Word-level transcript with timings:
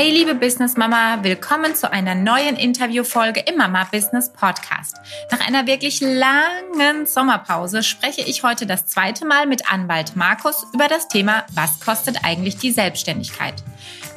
Hey 0.00 0.12
liebe 0.12 0.36
Business 0.36 0.76
Mama, 0.76 1.24
willkommen 1.24 1.74
zu 1.74 1.90
einer 1.90 2.14
neuen 2.14 2.54
Interviewfolge 2.54 3.40
im 3.40 3.56
Mama 3.56 3.82
Business 3.90 4.32
Podcast. 4.32 4.96
Nach 5.32 5.44
einer 5.44 5.66
wirklich 5.66 6.00
langen 6.00 7.04
Sommerpause 7.04 7.82
spreche 7.82 8.20
ich 8.20 8.44
heute 8.44 8.64
das 8.64 8.86
zweite 8.86 9.26
Mal 9.26 9.46
mit 9.46 9.72
Anwalt 9.72 10.14
Markus 10.14 10.64
über 10.72 10.86
das 10.86 11.08
Thema, 11.08 11.44
was 11.52 11.80
kostet 11.80 12.18
eigentlich 12.22 12.58
die 12.58 12.70
Selbstständigkeit. 12.70 13.54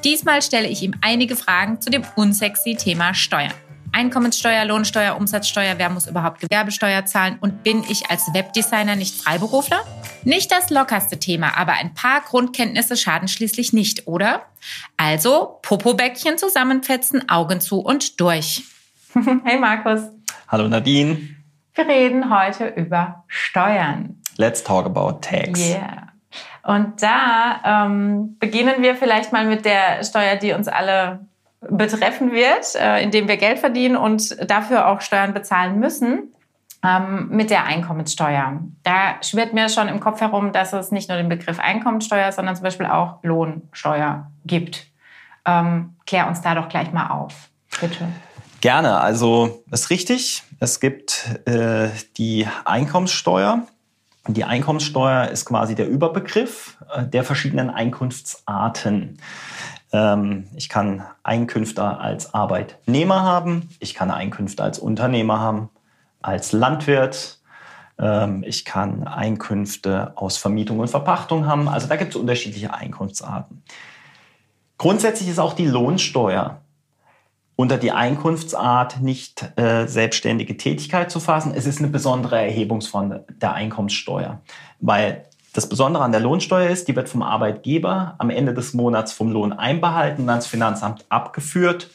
Diesmal 0.03 0.43
stelle 0.43 0.67
ich 0.67 0.83
ihm 0.83 0.93
einige 1.01 1.35
Fragen 1.35 1.81
zu 1.81 1.89
dem 1.89 2.05
unsexy 2.15 2.75
Thema 2.75 3.15
Steuern. 3.15 3.51
Einkommenssteuer, 3.93 4.63
Lohnsteuer, 4.65 5.17
Umsatzsteuer, 5.17 5.75
wer 5.77 5.89
muss 5.89 6.07
überhaupt 6.07 6.39
Gewerbesteuer 6.39 7.05
zahlen 7.05 7.37
und 7.41 7.63
bin 7.63 7.83
ich 7.89 8.09
als 8.09 8.33
Webdesigner 8.33 8.95
nicht 8.95 9.21
Freiberufler? 9.21 9.83
Nicht 10.23 10.51
das 10.51 10.69
lockerste 10.69 11.19
Thema, 11.19 11.57
aber 11.57 11.73
ein 11.73 11.93
paar 11.93 12.21
Grundkenntnisse 12.21 12.95
schaden 12.95 13.27
schließlich 13.27 13.73
nicht, 13.73 14.07
oder? 14.07 14.43
Also 14.95 15.59
Popobäckchen 15.61 16.37
zusammenfetzen, 16.37 17.27
Augen 17.29 17.59
zu 17.59 17.79
und 17.79 18.21
durch. 18.21 18.63
hey 19.43 19.59
Markus. 19.59 20.01
Hallo 20.47 20.67
Nadine. 20.69 21.17
Wir 21.73 21.87
reden 21.87 22.33
heute 22.33 22.67
über 22.67 23.25
Steuern. 23.27 24.21
Let's 24.37 24.63
talk 24.63 24.85
about 24.85 25.19
tax. 25.21 25.59
Yeah. 25.59 26.07
Und 26.63 27.01
da 27.01 27.85
ähm, 27.85 28.37
beginnen 28.39 28.81
wir 28.81 28.95
vielleicht 28.95 29.33
mal 29.33 29.45
mit 29.45 29.65
der 29.65 30.03
Steuer, 30.03 30.35
die 30.35 30.53
uns 30.53 30.67
alle 30.67 31.25
betreffen 31.61 32.31
wird, 32.31 32.75
äh, 32.75 33.03
indem 33.03 33.27
wir 33.27 33.37
Geld 33.37 33.59
verdienen 33.59 33.95
und 33.95 34.49
dafür 34.49 34.87
auch 34.87 35.01
Steuern 35.01 35.33
bezahlen 35.33 35.79
müssen, 35.79 36.33
ähm, 36.83 37.29
mit 37.29 37.49
der 37.51 37.65
Einkommenssteuer. 37.65 38.59
Da 38.83 39.15
schwirrt 39.21 39.53
mir 39.53 39.69
schon 39.69 39.87
im 39.87 39.99
Kopf 39.99 40.21
herum, 40.21 40.51
dass 40.51 40.73
es 40.73 40.91
nicht 40.91 41.09
nur 41.09 41.17
den 41.17 41.29
Begriff 41.29 41.59
Einkommenssteuer, 41.59 42.31
sondern 42.31 42.55
zum 42.55 42.63
Beispiel 42.63 42.87
auch 42.87 43.19
Lohnsteuer 43.23 44.31
gibt. 44.45 44.87
Ähm, 45.45 45.95
klär 46.05 46.27
uns 46.27 46.41
da 46.41 46.55
doch 46.55 46.69
gleich 46.69 46.91
mal 46.91 47.09
auf, 47.09 47.49
bitte. 47.79 48.07
Gerne, 48.61 48.99
also 48.99 49.63
ist 49.71 49.89
richtig. 49.89 50.43
Es 50.59 50.79
gibt 50.79 51.41
äh, 51.45 51.89
die 52.17 52.47
Einkommenssteuer. 52.65 53.65
Die 54.27 54.43
Einkommenssteuer 54.43 55.29
ist 55.29 55.45
quasi 55.45 55.73
der 55.73 55.87
Überbegriff 55.87 56.77
äh, 56.93 57.03
der 57.03 57.23
verschiedenen 57.23 57.71
Einkunftsarten. 57.71 59.17
Ähm, 59.91 60.47
ich 60.55 60.69
kann 60.69 61.03
Einkünfte 61.23 61.83
als 61.83 62.33
Arbeitnehmer 62.33 63.21
haben, 63.21 63.69
ich 63.79 63.93
kann 63.93 64.11
Einkünfte 64.11 64.63
als 64.63 64.79
Unternehmer 64.79 65.39
haben, 65.39 65.69
als 66.21 66.51
Landwirt, 66.51 67.39
ähm, 67.99 68.43
ich 68.45 68.65
kann 68.65 69.07
Einkünfte 69.07 70.13
aus 70.15 70.37
Vermietung 70.37 70.79
und 70.79 70.89
Verpachtung 70.89 71.45
haben. 71.45 71.67
Also 71.67 71.87
da 71.87 71.95
gibt 71.95 72.11
es 72.11 72.19
unterschiedliche 72.19 72.73
Einkunftsarten. 72.73 73.63
Grundsätzlich 74.77 75.29
ist 75.29 75.39
auch 75.39 75.53
die 75.53 75.67
Lohnsteuer 75.67 76.61
unter 77.55 77.77
die 77.77 77.91
Einkunftsart 77.91 79.01
nicht 79.01 79.55
äh, 79.55 79.85
selbstständige 79.85 80.57
Tätigkeit 80.57 81.11
zu 81.11 81.19
fassen. 81.19 81.53
Es 81.55 81.67
ist 81.67 81.77
eine 81.77 81.89
besondere 81.89 82.41
Erhebungsform 82.41 83.19
der 83.29 83.53
Einkommenssteuer, 83.53 84.41
weil 84.79 85.25
das 85.53 85.67
Besondere 85.67 86.03
an 86.03 86.11
der 86.11 86.21
Lohnsteuer 86.21 86.69
ist, 86.69 86.87
die 86.87 86.95
wird 86.95 87.09
vom 87.09 87.21
Arbeitgeber 87.21 88.15
am 88.17 88.29
Ende 88.29 88.53
des 88.53 88.73
Monats 88.73 89.11
vom 89.11 89.31
Lohn 89.31 89.51
einbehalten 89.51 90.23
und 90.23 90.29
ans 90.29 90.47
Finanzamt 90.47 91.05
abgeführt. 91.09 91.89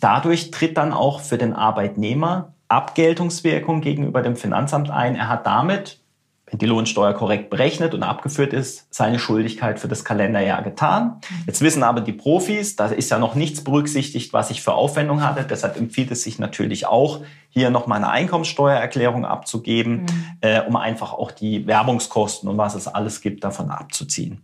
Dadurch 0.00 0.50
tritt 0.50 0.76
dann 0.76 0.92
auch 0.92 1.20
für 1.20 1.38
den 1.38 1.54
Arbeitnehmer 1.54 2.52
Abgeltungswirkung 2.68 3.80
gegenüber 3.80 4.22
dem 4.22 4.36
Finanzamt 4.36 4.90
ein. 4.90 5.16
Er 5.16 5.28
hat 5.28 5.46
damit 5.46 6.00
die 6.58 6.66
Lohnsteuer 6.66 7.12
korrekt 7.14 7.50
berechnet 7.50 7.94
und 7.94 8.02
abgeführt 8.02 8.52
ist, 8.52 8.86
seine 8.94 9.18
Schuldigkeit 9.18 9.78
für 9.78 9.88
das 9.88 10.04
Kalenderjahr 10.04 10.62
getan. 10.62 11.20
Jetzt 11.46 11.60
wissen 11.60 11.82
aber 11.82 12.00
die 12.00 12.12
Profis, 12.12 12.76
da 12.76 12.86
ist 12.86 13.10
ja 13.10 13.18
noch 13.18 13.34
nichts 13.34 13.62
berücksichtigt, 13.62 14.32
was 14.32 14.50
ich 14.50 14.62
für 14.62 14.74
Aufwendung 14.74 15.22
hatte. 15.22 15.44
Deshalb 15.44 15.76
empfiehlt 15.76 16.10
es 16.10 16.22
sich 16.22 16.38
natürlich 16.38 16.86
auch, 16.86 17.20
hier 17.50 17.70
noch 17.70 17.86
mal 17.86 17.96
eine 17.96 18.10
Einkommenssteuererklärung 18.10 19.24
abzugeben, 19.24 20.02
mhm. 20.02 20.24
äh, 20.40 20.60
um 20.60 20.76
einfach 20.76 21.12
auch 21.12 21.30
die 21.30 21.66
Werbungskosten 21.66 22.48
und 22.48 22.58
was 22.58 22.74
es 22.74 22.86
alles 22.88 23.20
gibt, 23.20 23.44
davon 23.44 23.70
abzuziehen. 23.70 24.42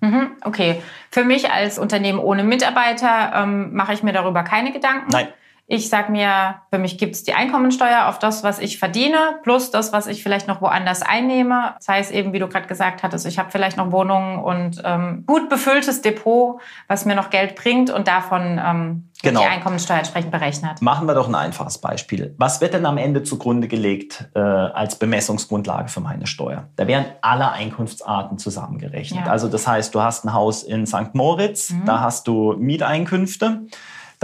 Mhm, 0.00 0.32
okay. 0.44 0.82
Für 1.10 1.24
mich 1.24 1.50
als 1.50 1.78
Unternehmen 1.78 2.18
ohne 2.18 2.44
Mitarbeiter 2.44 3.32
ähm, 3.34 3.74
mache 3.74 3.94
ich 3.94 4.02
mir 4.02 4.12
darüber 4.12 4.42
keine 4.42 4.72
Gedanken. 4.72 5.10
Nein. 5.10 5.28
Ich 5.66 5.88
sage 5.88 6.12
mir, 6.12 6.56
für 6.70 6.78
mich 6.78 6.98
gibt 6.98 7.14
es 7.14 7.22
die 7.22 7.32
Einkommensteuer 7.32 8.06
auf 8.06 8.18
das, 8.18 8.44
was 8.44 8.58
ich 8.58 8.78
verdiene, 8.78 9.38
plus 9.42 9.70
das, 9.70 9.94
was 9.94 10.06
ich 10.06 10.22
vielleicht 10.22 10.46
noch 10.46 10.60
woanders 10.60 11.00
einnehme. 11.00 11.74
Das 11.78 11.88
heißt 11.88 12.12
eben, 12.12 12.34
wie 12.34 12.38
du 12.38 12.48
gerade 12.48 12.66
gesagt 12.66 13.02
hattest, 13.02 13.24
ich 13.24 13.38
habe 13.38 13.50
vielleicht 13.50 13.78
noch 13.78 13.90
Wohnungen 13.90 14.38
und 14.40 14.82
ähm, 14.84 15.24
gut 15.26 15.48
befülltes 15.48 16.02
Depot, 16.02 16.60
was 16.86 17.06
mir 17.06 17.14
noch 17.14 17.30
Geld 17.30 17.54
bringt 17.54 17.88
und 17.88 18.08
davon 18.08 18.60
ähm, 18.62 19.08
genau. 19.22 19.40
die 19.40 19.46
Einkommensteuer 19.46 19.98
entsprechend 19.98 20.30
berechnet. 20.30 20.82
Machen 20.82 21.06
wir 21.06 21.14
doch 21.14 21.28
ein 21.28 21.34
einfaches 21.34 21.78
Beispiel. 21.78 22.34
Was 22.36 22.60
wird 22.60 22.74
denn 22.74 22.84
am 22.84 22.98
Ende 22.98 23.22
zugrunde 23.22 23.66
gelegt 23.66 24.28
äh, 24.34 24.40
als 24.40 24.98
Bemessungsgrundlage 24.98 25.88
für 25.88 26.00
meine 26.00 26.26
Steuer? 26.26 26.68
Da 26.76 26.86
werden 26.86 27.06
alle 27.22 27.50
Einkunftsarten 27.52 28.36
zusammengerechnet. 28.36 29.24
Ja. 29.24 29.32
Also 29.32 29.48
das 29.48 29.66
heißt, 29.66 29.94
du 29.94 30.02
hast 30.02 30.26
ein 30.26 30.34
Haus 30.34 30.62
in 30.62 30.86
St. 30.86 31.14
Moritz, 31.14 31.70
mhm. 31.70 31.86
da 31.86 32.00
hast 32.00 32.28
du 32.28 32.54
Mieteinkünfte. 32.58 33.62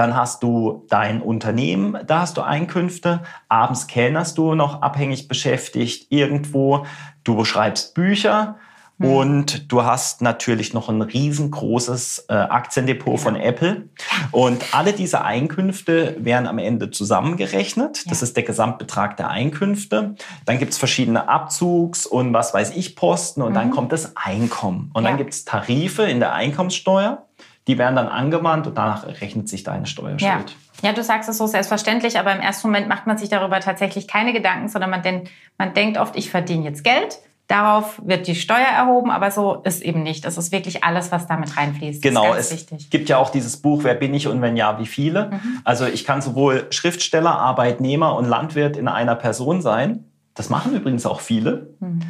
Dann 0.01 0.17
hast 0.17 0.43
du 0.43 0.87
dein 0.89 1.21
Unternehmen, 1.21 1.99
da 2.07 2.21
hast 2.21 2.39
du 2.39 2.41
Einkünfte. 2.41 3.21
Abends 3.51 3.87
kellnerst 3.87 4.39
du 4.39 4.55
noch 4.55 4.81
abhängig 4.81 5.29
beschäftigt 5.29 6.07
irgendwo. 6.09 6.87
Du 7.23 7.45
schreibst 7.45 7.93
Bücher. 7.93 8.57
Hm. 8.99 9.13
Und 9.13 9.71
du 9.71 9.85
hast 9.85 10.23
natürlich 10.23 10.73
noch 10.73 10.89
ein 10.89 11.03
riesengroßes 11.03 12.27
äh, 12.31 12.33
Aktiendepot 12.33 13.21
von 13.21 13.37
Apple. 13.37 13.91
Und 14.31 14.75
alle 14.75 14.95
diese 14.95 15.23
Einkünfte 15.23 16.17
werden 16.19 16.47
am 16.47 16.57
Ende 16.57 16.91
zusammengerechnet. 16.91 18.11
Das 18.11 18.23
ist 18.23 18.37
der 18.37 18.45
Gesamtbetrag 18.45 19.19
der 19.19 19.29
Einkünfte. 19.29 20.15
Dann 20.47 20.59
gibt's 20.59 20.79
verschiedene 20.79 21.29
Abzugs- 21.29 22.07
und 22.07 22.33
was 22.33 22.55
weiß 22.55 22.75
ich 22.75 22.97
Posten. 22.97 23.43
Und 23.43 23.51
mhm. 23.51 23.55
dann 23.55 23.71
kommt 23.71 23.93
das 23.93 24.17
Einkommen. 24.17 24.91
Und 24.95 25.05
dann 25.05 25.19
gibt's 25.19 25.45
Tarife 25.45 26.05
in 26.05 26.21
der 26.21 26.33
Einkommenssteuer. 26.33 27.27
Die 27.67 27.79
werden 27.79 27.97
dann 27.97 28.09
angewandt 28.09 28.67
und 28.67 28.77
danach 28.77 29.07
rechnet 29.07 29.49
sich 29.49 29.63
deine 29.63 29.87
Steuerschuld. 29.87 30.21
Ja. 30.23 30.45
Ja, 30.83 30.93
du 30.93 31.03
sagst 31.03 31.29
es 31.29 31.39
so 31.39 31.47
selbstverständlich, 31.47 32.19
aber 32.19 32.33
im 32.33 32.41
ersten 32.41 32.69
Moment 32.69 32.89
macht 32.89 33.07
man 33.07 33.19
sich 33.19 33.29
darüber 33.29 33.61
tatsächlich 33.61 34.09
keine 34.09 34.33
Gedanken, 34.33 34.69
sondern 34.69 34.91
man, 34.91 35.03
denkt, 35.03 35.31
man 35.59 35.75
denkt 35.75 35.99
oft, 35.99 36.17
ich 36.17 36.31
verdiene 36.31 36.65
jetzt 36.65 36.85
Geld, 36.85 37.19
darauf 37.49 38.01
wird 38.05 38.27
die 38.27 38.35
Steuer 38.35 38.67
erhoben, 38.67 39.11
aber 39.11 39.31
so 39.31 39.57
ist 39.65 39.83
eben 39.83 40.03
nicht. 40.03 40.25
Es 40.25 40.39
ist 40.39 40.53
wirklich 40.53 40.85
alles, 40.85 41.11
was 41.13 41.27
damit 41.27 41.57
reinfließt. 41.57 42.01
Genau, 42.01 42.35
es 42.35 42.53
wichtig. 42.53 42.91
gibt 42.91 43.09
ja 43.09 43.19
auch 43.19 43.31
dieses 43.31 43.57
Buch 43.57 43.85
Wer 43.85 43.95
bin 43.95 44.15
ich 44.15 44.29
und 44.29 44.41
wenn 44.41 44.57
ja, 44.57 44.79
wie 44.79 44.87
viele. 44.87 45.31
Mhm. 45.31 45.61
Also 45.65 45.87
ich 45.87 46.05
kann 46.05 46.23
sowohl 46.23 46.67
Schriftsteller, 46.71 47.33
Arbeitnehmer 47.39 48.15
und 48.15 48.27
Landwirt 48.27 48.77
in 48.77 48.89
einer 48.89 49.17
Person 49.17 49.63
sein. 49.63 50.05
Das 50.35 50.49
machen 50.49 50.75
übrigens 50.75 51.05
auch 51.07 51.21
viele. 51.21 51.75
Mhm. 51.81 52.01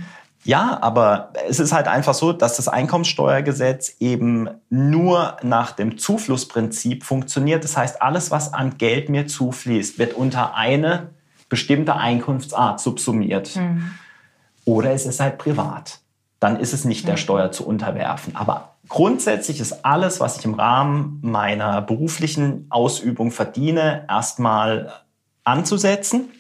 Ja, 0.43 0.79
aber 0.81 1.33
es 1.49 1.61
ist 1.61 1.73
halt 1.73 1.87
einfach 1.87 2.15
so, 2.15 2.33
dass 2.33 2.57
das 2.57 2.67
Einkommenssteuergesetz 2.67 3.97
eben 4.01 4.49
nur 4.71 5.37
nach 5.43 5.73
dem 5.73 5.99
Zuflussprinzip 5.99 7.05
funktioniert. 7.05 7.63
Das 7.63 7.77
heißt, 7.77 8.01
alles, 8.01 8.31
was 8.31 8.55
an 8.55 8.79
Geld 8.79 9.11
mir 9.11 9.27
zufließt, 9.27 9.99
wird 9.99 10.15
unter 10.15 10.55
eine 10.55 11.11
bestimmte 11.51 11.97
Einkunftsart 11.97 12.81
subsumiert. 12.81 13.55
Mhm. 13.57 13.91
Oder 14.65 14.93
es 14.93 15.05
ist 15.05 15.21
halt 15.21 15.37
privat. 15.37 15.99
Dann 16.39 16.59
ist 16.59 16.73
es 16.73 16.87
nicht 16.87 17.07
der 17.07 17.15
mhm. 17.15 17.19
Steuer 17.19 17.53
zu 17.53 17.67
unterwerfen. 17.67 18.35
Aber 18.35 18.77
grundsätzlich 18.89 19.61
ist 19.61 19.85
alles, 19.85 20.21
was 20.21 20.39
ich 20.39 20.47
im 20.47 20.55
Rahmen 20.55 21.19
meiner 21.21 21.83
beruflichen 21.83 22.67
Ausübung 22.71 23.31
verdiene, 23.31 24.07
erstmal 24.09 24.91
anzusetzen. 25.45 26.31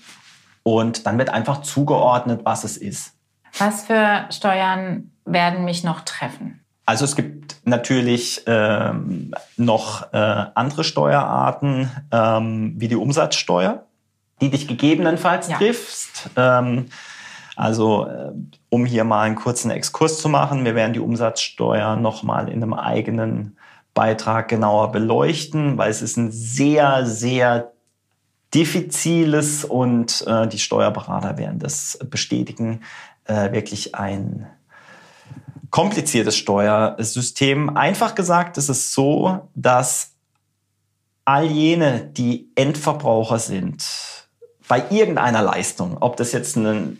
Und 0.62 1.06
dann 1.06 1.18
wird 1.18 1.28
einfach 1.28 1.60
zugeordnet, 1.60 2.42
was 2.44 2.64
es 2.64 2.78
ist. 2.78 3.12
Was 3.58 3.84
für 3.84 4.26
Steuern 4.30 5.10
werden 5.24 5.64
mich 5.64 5.84
noch 5.84 6.00
treffen? 6.02 6.60
Also 6.86 7.04
es 7.04 7.14
gibt 7.14 7.56
natürlich 7.64 8.42
ähm, 8.46 9.32
noch 9.56 10.12
äh, 10.12 10.16
andere 10.16 10.82
Steuerarten 10.82 11.90
ähm, 12.10 12.74
wie 12.76 12.88
die 12.88 12.96
Umsatzsteuer, 12.96 13.86
die 14.40 14.50
dich 14.50 14.66
gegebenenfalls 14.66 15.48
ja. 15.48 15.56
trifft. 15.56 16.30
Ähm, 16.36 16.86
also 17.54 18.06
äh, 18.06 18.32
um 18.70 18.86
hier 18.86 19.04
mal 19.04 19.22
einen 19.22 19.36
kurzen 19.36 19.70
Exkurs 19.70 20.20
zu 20.20 20.28
machen, 20.28 20.64
wir 20.64 20.74
werden 20.74 20.92
die 20.92 21.00
Umsatzsteuer 21.00 21.96
nochmal 21.96 22.48
in 22.48 22.62
einem 22.62 22.74
eigenen 22.74 23.56
Beitrag 23.94 24.48
genauer 24.48 24.92
beleuchten, 24.92 25.76
weil 25.78 25.90
es 25.90 26.02
ist 26.02 26.16
ein 26.16 26.32
sehr, 26.32 27.06
sehr 27.06 27.72
diffiziles 28.54 29.64
und 29.64 30.24
äh, 30.26 30.48
die 30.48 30.58
Steuerberater 30.58 31.38
werden 31.38 31.58
das 31.58 31.98
bestätigen, 32.10 32.80
äh, 33.30 33.52
wirklich 33.52 33.94
ein 33.94 34.46
kompliziertes 35.70 36.36
Steuersystem. 36.36 37.76
Einfach 37.76 38.16
gesagt 38.16 38.58
ist 38.58 38.68
es 38.68 38.92
so, 38.92 39.48
dass 39.54 40.10
all 41.24 41.46
jene, 41.46 42.00
die 42.00 42.50
Endverbraucher 42.56 43.38
sind, 43.38 43.84
bei 44.66 44.82
irgendeiner 44.90 45.42
Leistung, 45.42 45.96
ob 46.00 46.16
das 46.16 46.32
jetzt 46.32 46.56
ein 46.56 46.98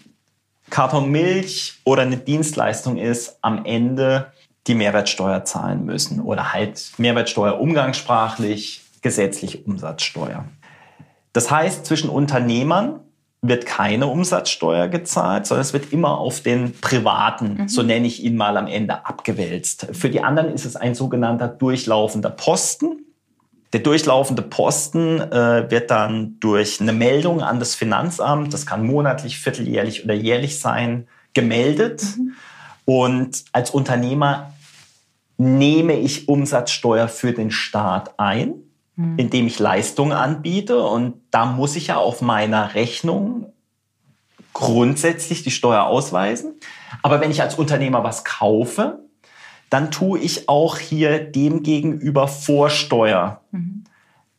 Karton 0.71 1.11
Milch 1.11 1.81
oder 1.85 2.03
eine 2.03 2.17
Dienstleistung 2.17 2.97
ist, 2.97 3.39
am 3.43 3.65
Ende 3.65 4.33
die 4.69 4.77
Mehrwertsteuer 4.77 5.45
zahlen 5.45 5.85
müssen 5.85 6.21
oder 6.21 6.53
halt 6.53 6.93
Mehrwertsteuer 6.97 7.61
umgangssprachlich, 7.61 8.83
gesetzlich 9.03 9.67
Umsatzsteuer. 9.67 10.45
Das 11.33 11.51
heißt, 11.51 11.87
zwischen 11.87 12.09
Unternehmern 12.09 13.01
wird 13.43 13.65
keine 13.65 14.07
Umsatzsteuer 14.07 14.89
gezahlt, 14.89 15.47
sondern 15.47 15.63
es 15.63 15.73
wird 15.73 15.93
immer 15.93 16.19
auf 16.19 16.41
den 16.41 16.79
Privaten, 16.81 17.63
mhm. 17.63 17.69
so 17.69 17.83
nenne 17.83 18.07
ich 18.07 18.23
ihn 18.23 18.37
mal 18.37 18.57
am 18.57 18.67
Ende, 18.67 19.07
abgewälzt. 19.07 19.89
Für 19.93 20.11
die 20.11 20.21
anderen 20.21 20.53
ist 20.53 20.67
es 20.67 20.77
ein 20.77 20.95
sogenannter 20.95 21.49
durchlaufender 21.49 22.31
Posten. 22.31 23.07
Der 23.73 23.81
durchlaufende 23.81 24.43
Posten 24.43 25.21
äh, 25.21 25.71
wird 25.71 25.91
dann 25.91 26.39
durch 26.41 26.81
eine 26.81 26.93
Meldung 26.93 27.41
an 27.41 27.61
das 27.61 27.75
Finanzamt, 27.75 28.53
das 28.53 28.67
kann 28.67 28.85
monatlich, 28.85 29.39
vierteljährlich 29.39 30.05
oder 30.05 30.15
jährlich 30.15 30.59
sein, 30.59 31.07
gemeldet. 31.33 32.03
Mhm. 32.03 32.33
Und 32.85 33.45
als 33.53 33.71
Unternehmer 33.71 34.53
nehme 35.39 35.95
ich 35.95 36.29
Umsatzsteuer 36.29 37.09
für 37.09 37.33
den 37.33 37.51
Staat 37.51 38.19
ein, 38.19 38.55
mhm. 39.01 39.19
indem 39.19 39.47
ich 39.47 39.59
Leistungen 39.59 40.13
anbiete. 40.13 40.83
Und 40.83 41.15
da 41.31 41.47
muss 41.47 41.77
ich 41.77 41.89
ja 41.89 41.97
auf 41.97 42.21
meiner 42.21 42.75
Rechnung 42.75 43.53
grundsätzlich 44.53 45.43
die 45.43 45.51
Steuer 45.51 45.85
ausweisen. 45.85 46.55
Aber 47.03 47.21
wenn 47.21 47.31
ich 47.31 47.43
als 47.43 47.55
Unternehmer 47.55 48.05
was 48.05 48.25
kaufe, 48.25 49.01
dann 49.71 49.91
tue 49.91 50.19
ich 50.19 50.49
auch 50.49 50.79
hier 50.79 51.21
dem 51.21 51.63
gegenüber 51.63 52.27
Vorsteuer 52.27 53.41
mhm. 53.53 53.85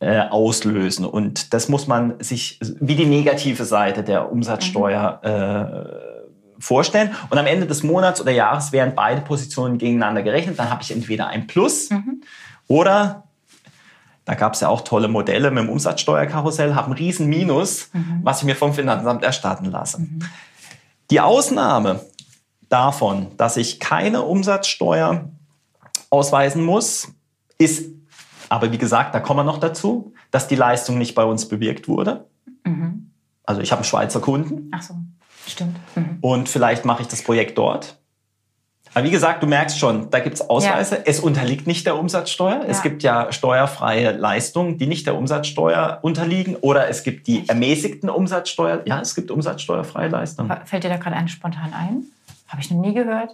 äh, 0.00 0.20
auslösen. 0.20 1.06
Und 1.06 1.54
das 1.54 1.68
muss 1.68 1.86
man 1.86 2.22
sich 2.22 2.60
wie 2.80 2.94
die 2.94 3.06
negative 3.06 3.64
Seite 3.64 4.02
der 4.02 4.30
Umsatzsteuer 4.30 5.20
mhm. 5.24 5.28
äh, 5.28 6.62
vorstellen. 6.62 7.14
Und 7.30 7.38
am 7.38 7.46
Ende 7.46 7.66
des 7.66 7.82
Monats 7.82 8.20
oder 8.20 8.30
Jahres 8.30 8.72
werden 8.72 8.92
beide 8.94 9.22
Positionen 9.22 9.78
gegeneinander 9.78 10.22
gerechnet. 10.22 10.58
Dann 10.58 10.70
habe 10.70 10.82
ich 10.82 10.92
entweder 10.92 11.28
ein 11.28 11.46
Plus 11.46 11.90
mhm. 11.90 12.22
oder 12.68 13.24
da 14.24 14.34
gab 14.34 14.54
es 14.54 14.60
ja 14.60 14.68
auch 14.68 14.82
tolle 14.82 15.08
Modelle 15.08 15.50
mit 15.50 15.64
dem 15.64 15.70
Umsatzsteuerkarussell, 15.70 16.74
habe 16.74 16.90
ein 16.90 16.92
riesen 16.92 17.28
Minus, 17.28 17.90
mhm. 17.92 18.20
was 18.22 18.40
ich 18.40 18.44
mir 18.44 18.54
vom 18.54 18.72
Finanzamt 18.72 19.24
erstatten 19.24 19.66
lasse. 19.66 20.00
Mhm. 20.02 20.20
Die 21.10 21.20
Ausnahme 21.20 22.00
davon, 22.68 23.36
dass 23.36 23.56
ich 23.56 23.80
keine 23.80 24.22
Umsatzsteuer 24.22 25.28
ausweisen 26.10 26.64
muss, 26.64 27.08
ist, 27.58 27.90
aber 28.48 28.70
wie 28.72 28.78
gesagt, 28.78 29.14
da 29.14 29.20
kommen 29.20 29.40
wir 29.40 29.44
noch 29.44 29.58
dazu, 29.58 30.14
dass 30.30 30.48
die 30.48 30.56
Leistung 30.56 30.98
nicht 30.98 31.14
bei 31.14 31.24
uns 31.24 31.48
bewirkt 31.48 31.88
wurde. 31.88 32.26
Mhm. 32.64 33.10
Also 33.44 33.60
ich 33.60 33.72
habe 33.72 33.80
einen 33.80 33.86
Schweizer 33.86 34.20
Kunden. 34.20 34.70
Ach 34.72 34.82
so. 34.82 34.94
Stimmt. 35.46 35.76
Mhm. 35.96 36.18
Und 36.20 36.48
vielleicht 36.48 36.84
mache 36.84 37.02
ich 37.02 37.08
das 37.08 37.22
Projekt 37.22 37.58
dort. 37.58 37.98
Aber 38.94 39.04
wie 39.04 39.10
gesagt, 39.10 39.42
du 39.42 39.46
merkst 39.46 39.78
schon, 39.78 40.10
da 40.10 40.20
gibt 40.20 40.36
es 40.36 40.50
Ausweise. 40.50 40.96
Ja. 40.96 41.02
Es 41.06 41.20
unterliegt 41.20 41.66
nicht 41.66 41.86
der 41.86 41.98
Umsatzsteuer. 41.98 42.60
Ja. 42.60 42.64
Es 42.66 42.82
gibt 42.82 43.02
ja 43.02 43.32
steuerfreie 43.32 44.12
Leistungen, 44.12 44.78
die 44.78 44.86
nicht 44.86 45.06
der 45.06 45.16
Umsatzsteuer 45.16 45.98
unterliegen. 46.02 46.56
Oder 46.56 46.88
es 46.88 47.02
gibt 47.02 47.26
die 47.26 47.48
ermäßigten 47.48 48.10
Umsatzsteuer. 48.10 48.82
Ja, 48.84 49.00
es 49.00 49.14
gibt 49.14 49.30
umsatzsteuerfreie 49.30 50.08
Leistungen. 50.08 50.54
Fällt 50.64 50.84
dir 50.84 50.90
da 50.90 50.96
gerade 50.96 51.16
eine 51.16 51.28
spontan 51.28 51.72
ein? 51.72 52.04
Habe 52.48 52.60
ich 52.60 52.70
noch 52.70 52.80
nie 52.80 52.92
gehört. 52.92 53.30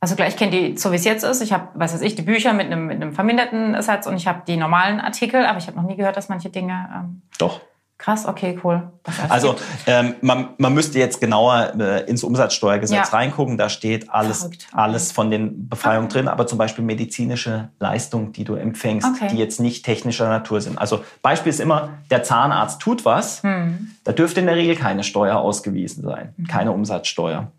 Also 0.00 0.16
gleich 0.16 0.36
kenne 0.36 0.50
die, 0.50 0.78
so 0.78 0.92
wie 0.92 0.96
es 0.96 1.04
jetzt 1.04 1.24
ist. 1.24 1.42
Ich 1.42 1.52
habe, 1.52 1.68
was 1.74 1.92
weiß 1.92 2.00
ich, 2.00 2.14
die 2.14 2.22
Bücher 2.22 2.54
mit 2.54 2.66
einem, 2.66 2.86
mit 2.86 2.96
einem 2.96 3.12
verminderten 3.12 3.80
Satz 3.82 4.06
und 4.06 4.16
ich 4.16 4.26
habe 4.26 4.42
die 4.46 4.56
normalen 4.56 4.98
Artikel, 4.98 5.44
aber 5.44 5.58
ich 5.58 5.66
habe 5.66 5.76
noch 5.76 5.86
nie 5.86 5.96
gehört, 5.96 6.16
dass 6.16 6.30
manche 6.30 6.48
Dinge. 6.48 6.88
Ähm 6.94 7.22
Doch. 7.38 7.60
Krass, 8.00 8.24
okay, 8.24 8.58
cool. 8.64 8.90
Also 9.28 9.56
ähm, 9.86 10.14
man, 10.22 10.48
man 10.56 10.72
müsste 10.72 10.98
jetzt 10.98 11.20
genauer 11.20 11.74
äh, 11.78 12.08
ins 12.08 12.24
Umsatzsteuergesetz 12.24 13.10
ja. 13.10 13.16
reingucken. 13.18 13.58
Da 13.58 13.68
steht 13.68 14.08
alles, 14.08 14.46
okay. 14.46 14.56
alles 14.72 15.12
von 15.12 15.30
den 15.30 15.68
Befreiungen 15.68 16.06
okay. 16.06 16.20
drin, 16.20 16.28
aber 16.28 16.46
zum 16.46 16.56
Beispiel 16.56 16.82
medizinische 16.82 17.68
Leistungen, 17.78 18.32
die 18.32 18.44
du 18.44 18.54
empfängst, 18.54 19.06
okay. 19.06 19.28
die 19.30 19.36
jetzt 19.36 19.60
nicht 19.60 19.84
technischer 19.84 20.30
Natur 20.30 20.62
sind. 20.62 20.78
Also 20.78 21.04
Beispiel 21.20 21.50
ist 21.50 21.60
immer, 21.60 21.90
der 22.10 22.22
Zahnarzt 22.22 22.80
tut 22.80 23.04
was, 23.04 23.42
hm. 23.42 23.90
da 24.04 24.12
dürfte 24.12 24.40
in 24.40 24.46
der 24.46 24.56
Regel 24.56 24.76
keine 24.76 25.04
Steuer 25.04 25.36
ausgewiesen 25.36 26.02
sein, 26.02 26.32
mhm. 26.38 26.46
keine 26.46 26.72
Umsatzsteuer. 26.72 27.52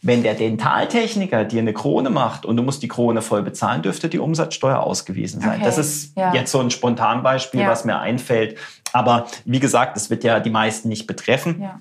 Wenn 0.00 0.22
der 0.22 0.34
Dentaltechniker 0.34 1.44
dir 1.44 1.60
eine 1.60 1.72
Krone 1.72 2.10
macht 2.10 2.46
und 2.46 2.56
du 2.56 2.62
musst 2.62 2.84
die 2.84 2.88
Krone 2.88 3.20
voll 3.20 3.42
bezahlen, 3.42 3.82
dürfte 3.82 4.08
die 4.08 4.20
Umsatzsteuer 4.20 4.78
ausgewiesen 4.78 5.40
sein. 5.40 5.56
Okay. 5.56 5.64
Das 5.64 5.76
ist 5.76 6.16
ja. 6.16 6.32
jetzt 6.34 6.52
so 6.52 6.60
ein 6.60 6.70
Spontanbeispiel, 6.70 7.62
ja. 7.62 7.68
was 7.68 7.84
mir 7.84 7.98
einfällt. 7.98 8.58
Aber 8.92 9.26
wie 9.44 9.60
gesagt, 9.60 9.96
das 9.96 10.10
wird 10.10 10.24
ja 10.24 10.40
die 10.40 10.50
meisten 10.50 10.88
nicht 10.88 11.06
betreffen. 11.06 11.60
Ja. 11.60 11.80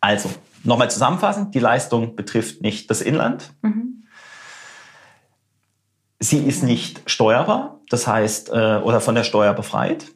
Also, 0.00 0.30
nochmal 0.64 0.90
zusammenfassend, 0.90 1.54
die 1.54 1.58
Leistung 1.58 2.16
betrifft 2.16 2.62
nicht 2.62 2.90
das 2.90 3.00
Inland. 3.00 3.52
Mhm. 3.62 4.04
Sie 6.18 6.38
ist 6.38 6.62
nicht 6.62 7.02
steuerbar, 7.06 7.80
das 7.88 8.06
heißt, 8.06 8.50
äh, 8.50 8.76
oder 8.82 9.00
von 9.00 9.14
der 9.14 9.24
Steuer 9.24 9.54
befreit. 9.54 10.06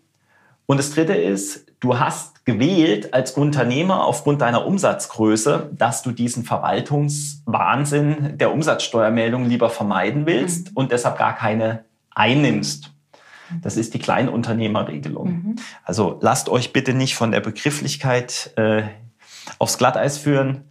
Und 0.66 0.78
das 0.78 0.90
Dritte 0.90 1.14
ist, 1.14 1.66
du 1.81 1.98
hast 1.98 2.44
gewählt 2.44 3.12
als 3.14 3.32
Unternehmer 3.32 4.04
aufgrund 4.04 4.42
deiner 4.42 4.66
Umsatzgröße, 4.66 5.70
dass 5.72 6.02
du 6.02 6.12
diesen 6.12 6.44
Verwaltungswahnsinn 6.44 8.36
der 8.38 8.52
Umsatzsteuermeldung 8.52 9.46
lieber 9.46 9.70
vermeiden 9.70 10.26
willst 10.26 10.70
mhm. 10.70 10.76
und 10.76 10.92
deshalb 10.92 11.19
gar 11.19 11.34
keine 11.34 11.84
einnimmst. 12.10 12.94
Das 13.62 13.76
ist 13.76 13.94
die 13.94 13.99
Kleinunternehmerregelung. 13.99 15.29
Mhm. 15.29 15.56
Also 15.85 16.19
lasst 16.20 16.49
euch 16.49 16.73
bitte 16.73 16.94
nicht 16.94 17.14
von 17.14 17.31
der 17.31 17.41
Begrifflichkeit 17.41 18.52
äh, 18.56 18.85
aufs 19.58 19.79
Glatteis 19.79 20.19
führen. 20.19 20.64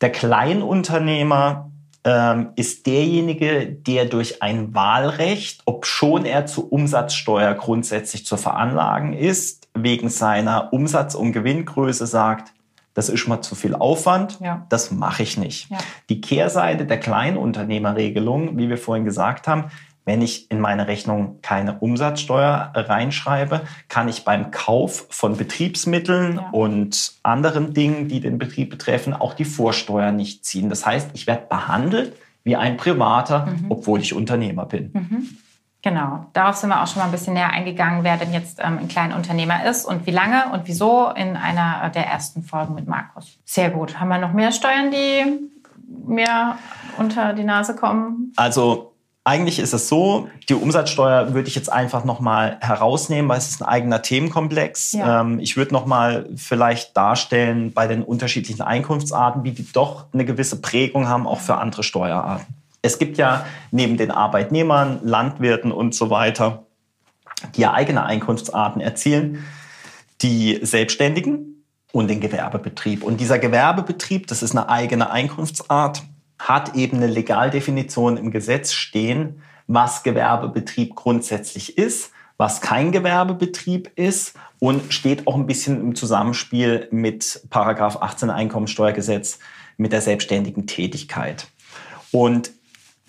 Der 0.00 0.10
Kleinunternehmer 0.10 1.70
ähm, 2.04 2.50
ist 2.56 2.86
derjenige, 2.86 3.66
der 3.66 4.06
durch 4.06 4.42
ein 4.42 4.74
Wahlrecht, 4.74 5.62
ob 5.66 5.86
schon 5.86 6.24
er 6.24 6.46
zur 6.46 6.72
Umsatzsteuer 6.72 7.54
grundsätzlich 7.54 8.26
zu 8.26 8.36
veranlagen 8.36 9.12
ist, 9.12 9.68
wegen 9.74 10.08
seiner 10.08 10.72
Umsatz- 10.72 11.14
und 11.14 11.32
Gewinngröße 11.32 12.06
sagt, 12.06 12.52
das 12.94 13.08
ist 13.08 13.26
mal 13.26 13.40
zu 13.40 13.54
viel 13.54 13.74
Aufwand, 13.74 14.38
ja. 14.40 14.66
das 14.68 14.90
mache 14.90 15.22
ich 15.22 15.38
nicht. 15.38 15.70
Ja. 15.70 15.78
Die 16.10 16.20
Kehrseite 16.20 16.84
der 16.84 17.00
Kleinunternehmerregelung, 17.00 18.58
wie 18.58 18.68
wir 18.68 18.76
vorhin 18.76 19.04
gesagt 19.04 19.48
haben, 19.48 19.70
wenn 20.04 20.20
ich 20.20 20.50
in 20.50 20.60
meine 20.60 20.88
Rechnung 20.88 21.38
keine 21.42 21.78
Umsatzsteuer 21.78 22.72
reinschreibe, 22.74 23.62
kann 23.88 24.08
ich 24.08 24.24
beim 24.24 24.50
Kauf 24.50 25.06
von 25.10 25.36
Betriebsmitteln 25.36 26.36
ja. 26.36 26.50
und 26.50 27.14
anderen 27.22 27.72
Dingen, 27.72 28.08
die 28.08 28.20
den 28.20 28.38
Betrieb 28.38 28.70
betreffen, 28.70 29.14
auch 29.14 29.34
die 29.34 29.44
Vorsteuer 29.44 30.10
nicht 30.12 30.44
ziehen. 30.44 30.68
Das 30.68 30.84
heißt, 30.84 31.10
ich 31.14 31.26
werde 31.26 31.46
behandelt 31.48 32.14
wie 32.44 32.56
ein 32.56 32.76
Privater, 32.76 33.46
mhm. 33.46 33.66
obwohl 33.68 34.00
ich 34.00 34.14
Unternehmer 34.14 34.66
bin. 34.66 34.90
Mhm. 34.92 35.28
Genau, 35.82 36.26
darauf 36.32 36.56
sind 36.56 36.70
wir 36.70 36.80
auch 36.80 36.86
schon 36.86 37.00
mal 37.00 37.06
ein 37.06 37.10
bisschen 37.10 37.34
näher 37.34 37.50
eingegangen, 37.50 38.04
wer 38.04 38.16
denn 38.16 38.32
jetzt 38.32 38.60
ähm, 38.60 38.78
ein 38.78 38.88
kleiner 38.88 39.16
Unternehmer 39.16 39.66
ist 39.66 39.84
und 39.84 40.06
wie 40.06 40.12
lange 40.12 40.44
und 40.52 40.68
wieso 40.68 41.08
in 41.08 41.36
einer 41.36 41.90
der 41.90 42.06
ersten 42.06 42.44
Folgen 42.44 42.74
mit 42.74 42.86
Markus. 42.86 43.38
Sehr 43.44 43.70
gut. 43.70 43.98
Haben 43.98 44.08
wir 44.08 44.18
noch 44.18 44.32
mehr 44.32 44.52
Steuern, 44.52 44.92
die 44.92 45.50
mir 46.06 46.56
unter 46.98 47.32
die 47.32 47.42
Nase 47.42 47.74
kommen? 47.74 48.32
Also 48.36 48.91
eigentlich 49.24 49.60
ist 49.60 49.72
es 49.72 49.88
so, 49.88 50.28
die 50.48 50.54
Umsatzsteuer 50.54 51.32
würde 51.32 51.46
ich 51.46 51.54
jetzt 51.54 51.72
einfach 51.72 52.04
nochmal 52.04 52.58
herausnehmen, 52.60 53.28
weil 53.28 53.38
es 53.38 53.50
ist 53.50 53.62
ein 53.62 53.68
eigener 53.68 54.02
Themenkomplex. 54.02 54.92
Ja. 54.92 55.20
Ähm, 55.20 55.38
ich 55.38 55.56
würde 55.56 55.72
nochmal 55.72 56.28
vielleicht 56.34 56.96
darstellen 56.96 57.72
bei 57.72 57.86
den 57.86 58.02
unterschiedlichen 58.02 58.62
Einkunftsarten, 58.62 59.44
wie 59.44 59.52
die 59.52 59.70
doch 59.72 60.06
eine 60.12 60.24
gewisse 60.24 60.60
Prägung 60.60 61.08
haben, 61.08 61.28
auch 61.28 61.40
für 61.40 61.56
andere 61.56 61.84
Steuerarten. 61.84 62.46
Es 62.82 62.98
gibt 62.98 63.16
ja 63.16 63.46
neben 63.70 63.96
den 63.96 64.10
Arbeitnehmern, 64.10 64.98
Landwirten 65.04 65.70
und 65.70 65.94
so 65.94 66.10
weiter, 66.10 66.64
die 67.54 67.60
ja 67.60 67.72
eigene 67.72 68.04
Einkunftsarten 68.04 68.80
erzielen, 68.80 69.44
die 70.20 70.58
Selbstständigen 70.62 71.64
und 71.92 72.08
den 72.08 72.20
Gewerbebetrieb. 72.20 73.04
Und 73.04 73.20
dieser 73.20 73.38
Gewerbebetrieb, 73.38 74.26
das 74.26 74.42
ist 74.42 74.50
eine 74.50 74.68
eigene 74.68 75.10
Einkunftsart, 75.10 76.02
hat 76.48 76.74
eben 76.74 76.96
eine 76.96 77.06
Legaldefinition 77.06 78.16
im 78.16 78.30
Gesetz 78.32 78.72
stehen, 78.72 79.42
was 79.68 80.02
Gewerbebetrieb 80.02 80.96
grundsätzlich 80.96 81.78
ist, 81.78 82.10
was 82.36 82.60
kein 82.60 82.90
Gewerbebetrieb 82.90 83.92
ist 83.94 84.34
und 84.58 84.92
steht 84.92 85.28
auch 85.28 85.36
ein 85.36 85.46
bisschen 85.46 85.80
im 85.80 85.94
Zusammenspiel 85.94 86.88
mit 86.90 87.42
Paragraph 87.50 87.98
18 88.02 88.30
Einkommensteuergesetz 88.30 89.38
mit 89.76 89.92
der 89.92 90.00
selbstständigen 90.00 90.66
Tätigkeit. 90.66 91.46
Und 92.10 92.50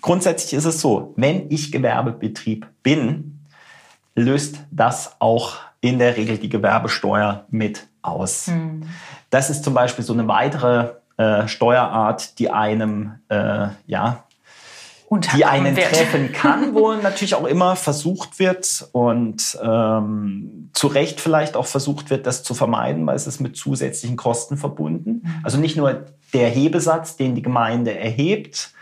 grundsätzlich 0.00 0.54
ist 0.54 0.64
es 0.64 0.80
so, 0.80 1.12
wenn 1.16 1.50
ich 1.50 1.72
Gewerbebetrieb 1.72 2.68
bin, 2.84 3.40
löst 4.14 4.60
das 4.70 5.16
auch 5.18 5.56
in 5.80 5.98
der 5.98 6.16
Regel 6.16 6.38
die 6.38 6.48
Gewerbesteuer 6.48 7.46
mit 7.50 7.88
aus. 8.00 8.46
Hm. 8.46 8.88
Das 9.30 9.50
ist 9.50 9.64
zum 9.64 9.74
Beispiel 9.74 10.04
so 10.04 10.12
eine 10.12 10.28
weitere 10.28 10.92
äh, 11.16 11.48
Steuerart, 11.48 12.38
die 12.38 12.50
einem, 12.50 13.20
äh, 13.28 13.68
ja, 13.86 14.24
die 15.36 15.44
einen 15.44 15.76
wird. 15.76 15.90
treffen 15.90 16.32
kann, 16.32 16.74
wo 16.74 16.92
natürlich 17.02 17.34
auch 17.34 17.46
immer 17.46 17.76
versucht 17.76 18.38
wird 18.38 18.88
und 18.92 19.56
ähm, 19.62 20.70
zu 20.72 20.86
Recht 20.88 21.20
vielleicht 21.20 21.56
auch 21.56 21.66
versucht 21.66 22.10
wird, 22.10 22.26
das 22.26 22.42
zu 22.42 22.54
vermeiden, 22.54 23.06
weil 23.06 23.14
es 23.14 23.26
ist 23.26 23.40
mit 23.40 23.56
zusätzlichen 23.56 24.16
Kosten 24.16 24.56
verbunden. 24.56 25.22
Mhm. 25.22 25.40
Also 25.44 25.58
nicht 25.58 25.76
nur 25.76 26.06
der 26.32 26.48
Hebesatz, 26.48 27.16
den 27.16 27.34
die 27.34 27.42
Gemeinde 27.42 27.96
erhebt, 27.96 28.72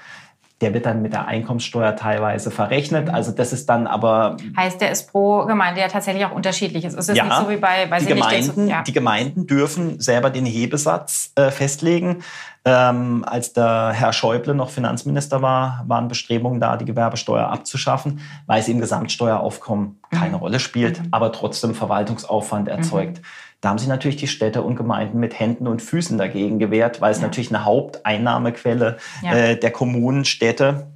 der 0.63 0.73
wird 0.73 0.87
dann 0.87 1.03
mit 1.03 1.13
der 1.13 1.27
Einkommenssteuer 1.27 1.97
teilweise 1.97 2.51
verrechnet. 2.51 3.11
Also 3.11 3.33
das 3.33 3.53
ist 3.53 3.69
dann 3.69 3.87
aber... 3.87 4.37
Heißt, 4.57 4.81
der 4.81 4.91
ist 4.91 5.11
pro 5.11 5.45
Gemeinde 5.45 5.81
ja 5.81 5.89
tatsächlich 5.89 6.25
auch 6.25 6.33
unterschiedlich. 6.33 6.85
Es 6.85 6.95
ist 6.95 7.15
ja, 7.15 7.25
nicht 7.25 7.37
so 7.37 7.51
wie 7.51 7.57
bei... 7.57 7.91
Weiß 7.91 8.05
die, 8.05 8.09
Gemeinden, 8.09 8.65
nicht, 8.65 8.71
ja. 8.71 8.83
die 8.83 8.93
Gemeinden 8.93 9.47
dürfen 9.47 10.01
selber 10.01 10.31
den 10.31 10.47
Hebesatz 10.47 11.33
äh, 11.35 11.51
festlegen. 11.51 12.23
Ähm, 12.65 13.25
als 13.27 13.53
der 13.53 13.91
Herr 13.93 14.13
Schäuble 14.13 14.55
noch 14.55 14.71
Finanzminister 14.71 15.43
war, 15.43 15.85
waren 15.89 16.07
Bestrebungen 16.07 16.61
da, 16.61 16.77
die 16.77 16.85
Gewerbesteuer 16.85 17.49
abzuschaffen, 17.49 18.21
weil 18.47 18.61
es 18.61 18.69
im 18.69 18.81
Gesamtsteueraufkommen 18.81 20.01
mhm. 20.11 20.17
keine 20.17 20.37
Rolle 20.37 20.61
spielt, 20.61 21.01
mhm. 21.01 21.09
aber 21.11 21.33
trotzdem 21.33 21.75
Verwaltungsaufwand 21.75 22.69
erzeugt. 22.69 23.19
Mhm. 23.19 23.23
Da 23.63 23.69
haben 23.69 23.79
sich 23.79 23.89
natürlich 23.89 24.17
die 24.17 24.27
Städte 24.27 24.61
und 24.63 24.75
Gemeinden 24.75 25.21
mit 25.21 25.39
Händen 25.39 25.69
und 25.69 25.81
Füßen 25.81 26.19
dagegen 26.19 26.59
gewehrt, 26.59 27.01
weil 27.01 27.13
es 27.13 27.19
ja. 27.19 27.23
natürlich 27.23 27.55
eine 27.55 27.65
Haupteinnahmequelle 27.65 28.99
ja. 29.23 29.33
äh, 29.33 29.57
der 29.59 29.71
Kommunen, 29.71 30.25
Städte 30.25 30.89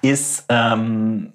ist. 0.00 0.44
Ähm, 0.48 1.32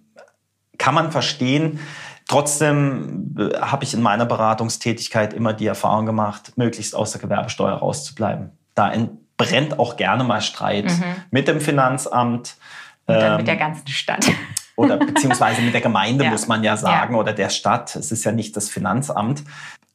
kann 0.77 0.95
man 0.95 1.11
verstehen. 1.11 1.81
Trotzdem 2.29 3.35
äh, 3.37 3.59
habe 3.59 3.83
ich 3.83 3.93
in 3.93 4.01
meiner 4.01 4.25
Beratungstätigkeit 4.25 5.33
immer 5.33 5.51
die 5.51 5.67
Erfahrung 5.67 6.05
gemacht, 6.05 6.53
möglichst 6.55 6.95
aus 6.95 7.11
der 7.11 7.19
Gewerbesteuer 7.19 7.75
rauszubleiben. 7.75 8.51
Da 8.73 8.93
brennt 9.35 9.79
auch 9.79 9.97
gerne 9.97 10.23
mal 10.23 10.39
Streit 10.39 10.85
mhm. 10.85 11.03
mit 11.29 11.49
dem 11.49 11.59
Finanzamt. 11.59 12.55
Und 13.05 13.15
dann 13.15 13.31
ähm, 13.31 13.37
mit 13.37 13.47
der 13.47 13.57
ganzen 13.57 13.87
Stadt. 13.89 14.25
Oder 14.77 14.95
beziehungsweise 14.95 15.61
mit 15.61 15.73
der 15.73 15.81
Gemeinde, 15.81 16.23
ja. 16.25 16.31
muss 16.31 16.47
man 16.47 16.63
ja 16.63 16.77
sagen, 16.77 17.15
ja. 17.15 17.19
oder 17.19 17.33
der 17.33 17.49
Stadt. 17.49 17.97
Es 17.97 18.13
ist 18.13 18.23
ja 18.23 18.31
nicht 18.31 18.55
das 18.55 18.69
Finanzamt. 18.69 19.43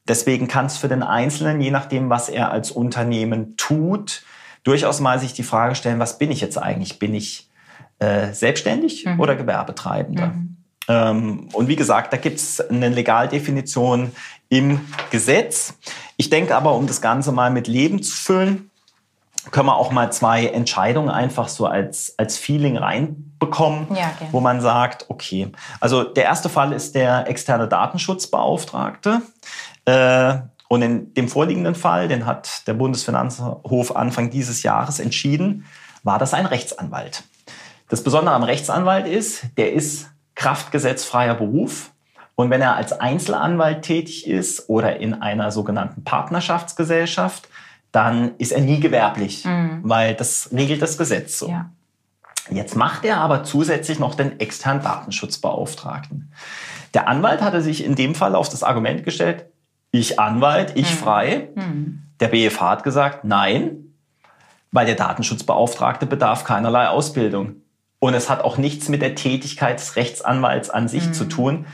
Deswegen 0.08 0.48
kann 0.48 0.66
es 0.66 0.76
für 0.76 0.88
den 0.88 1.02
Einzelnen, 1.02 1.60
je 1.60 1.70
nachdem, 1.70 2.10
was 2.10 2.28
er 2.28 2.50
als 2.50 2.70
Unternehmen 2.70 3.56
tut, 3.56 4.22
durchaus 4.64 5.00
mal 5.00 5.18
sich 5.18 5.32
die 5.32 5.42
Frage 5.42 5.74
stellen, 5.74 5.98
was 5.98 6.18
bin 6.18 6.30
ich 6.30 6.40
jetzt 6.40 6.58
eigentlich? 6.58 6.98
Bin 6.98 7.14
ich 7.14 7.48
äh, 7.98 8.32
selbstständig 8.32 9.06
mhm. 9.06 9.20
oder 9.20 9.36
Gewerbetreibender? 9.36 10.28
Mhm. 10.28 10.56
Ähm, 10.88 11.48
und 11.52 11.68
wie 11.68 11.76
gesagt, 11.76 12.12
da 12.12 12.16
gibt 12.16 12.38
es 12.38 12.60
eine 12.60 12.88
Legaldefinition 12.88 14.12
im 14.48 14.80
Gesetz. 15.10 15.74
Ich 16.16 16.30
denke 16.30 16.56
aber, 16.56 16.74
um 16.74 16.86
das 16.86 17.00
Ganze 17.00 17.32
mal 17.32 17.50
mit 17.50 17.68
Leben 17.68 18.02
zu 18.02 18.16
füllen, 18.16 18.70
können 19.50 19.66
wir 19.66 19.76
auch 19.76 19.90
mal 19.90 20.12
zwei 20.12 20.46
Entscheidungen 20.46 21.10
einfach 21.10 21.48
so 21.48 21.66
als, 21.66 22.14
als 22.18 22.36
Feeling 22.36 22.76
reinbekommen, 23.42 23.86
ja, 23.94 24.12
wo 24.30 24.40
man 24.40 24.60
sagt, 24.60 25.06
okay, 25.08 25.50
also 25.80 26.04
der 26.04 26.24
erste 26.24 26.48
Fall 26.48 26.72
ist 26.72 26.94
der 26.94 27.28
externe 27.28 27.68
Datenschutzbeauftragte. 27.68 29.22
Äh, 29.84 30.34
und 30.68 30.82
in 30.82 31.12
dem 31.14 31.28
vorliegenden 31.28 31.74
Fall, 31.74 32.08
den 32.08 32.24
hat 32.24 32.66
der 32.66 32.74
Bundesfinanzhof 32.74 33.94
Anfang 33.94 34.30
dieses 34.30 34.62
Jahres 34.62 35.00
entschieden, 35.00 35.66
war 36.02 36.18
das 36.18 36.32
ein 36.32 36.46
Rechtsanwalt. 36.46 37.24
Das 37.88 38.02
Besondere 38.02 38.34
am 38.34 38.42
Rechtsanwalt 38.42 39.06
ist, 39.06 39.44
der 39.58 39.74
ist 39.74 40.08
kraftgesetzfreier 40.34 41.34
Beruf. 41.34 41.90
Und 42.36 42.48
wenn 42.48 42.62
er 42.62 42.76
als 42.76 42.92
Einzelanwalt 42.92 43.82
tätig 43.82 44.26
ist 44.26 44.70
oder 44.70 44.96
in 44.96 45.20
einer 45.20 45.50
sogenannten 45.50 46.02
Partnerschaftsgesellschaft, 46.02 47.48
dann 47.92 48.34
ist 48.38 48.52
er 48.52 48.62
nie 48.62 48.80
gewerblich, 48.80 49.44
mhm. 49.44 49.80
weil 49.82 50.14
das 50.14 50.48
regelt 50.50 50.80
das 50.80 50.96
Gesetz 50.96 51.38
so. 51.38 51.50
Ja. 51.50 51.70
Jetzt 52.50 52.76
macht 52.76 53.04
er 53.04 53.18
aber 53.18 53.44
zusätzlich 53.44 53.98
noch 53.98 54.14
den 54.14 54.40
externen 54.40 54.82
Datenschutzbeauftragten. 54.82 56.32
Der 56.94 57.08
Anwalt 57.08 57.40
hatte 57.40 57.62
sich 57.62 57.84
in 57.84 57.94
dem 57.94 58.14
Fall 58.14 58.34
auf 58.34 58.48
das 58.48 58.62
Argument 58.62 59.04
gestellt, 59.04 59.46
ich 59.92 60.18
Anwalt, 60.18 60.72
ich 60.74 60.90
mhm. 60.90 60.96
frei. 60.96 61.48
Mhm. 61.54 62.02
Der 62.20 62.28
BFH 62.28 62.70
hat 62.70 62.82
gesagt, 62.84 63.24
nein, 63.24 63.94
weil 64.70 64.86
der 64.86 64.94
Datenschutzbeauftragte 64.94 66.06
bedarf 66.06 66.44
keinerlei 66.44 66.88
Ausbildung. 66.88 67.56
Und 67.98 68.14
es 68.14 68.28
hat 68.28 68.42
auch 68.42 68.56
nichts 68.56 68.88
mit 68.88 69.02
der 69.02 69.14
Tätigkeit 69.14 69.78
des 69.78 69.96
Rechtsanwalts 69.96 70.70
an 70.70 70.88
sich 70.88 71.08
mhm. 71.08 71.12
zu 71.12 71.24
tun. 71.26 71.66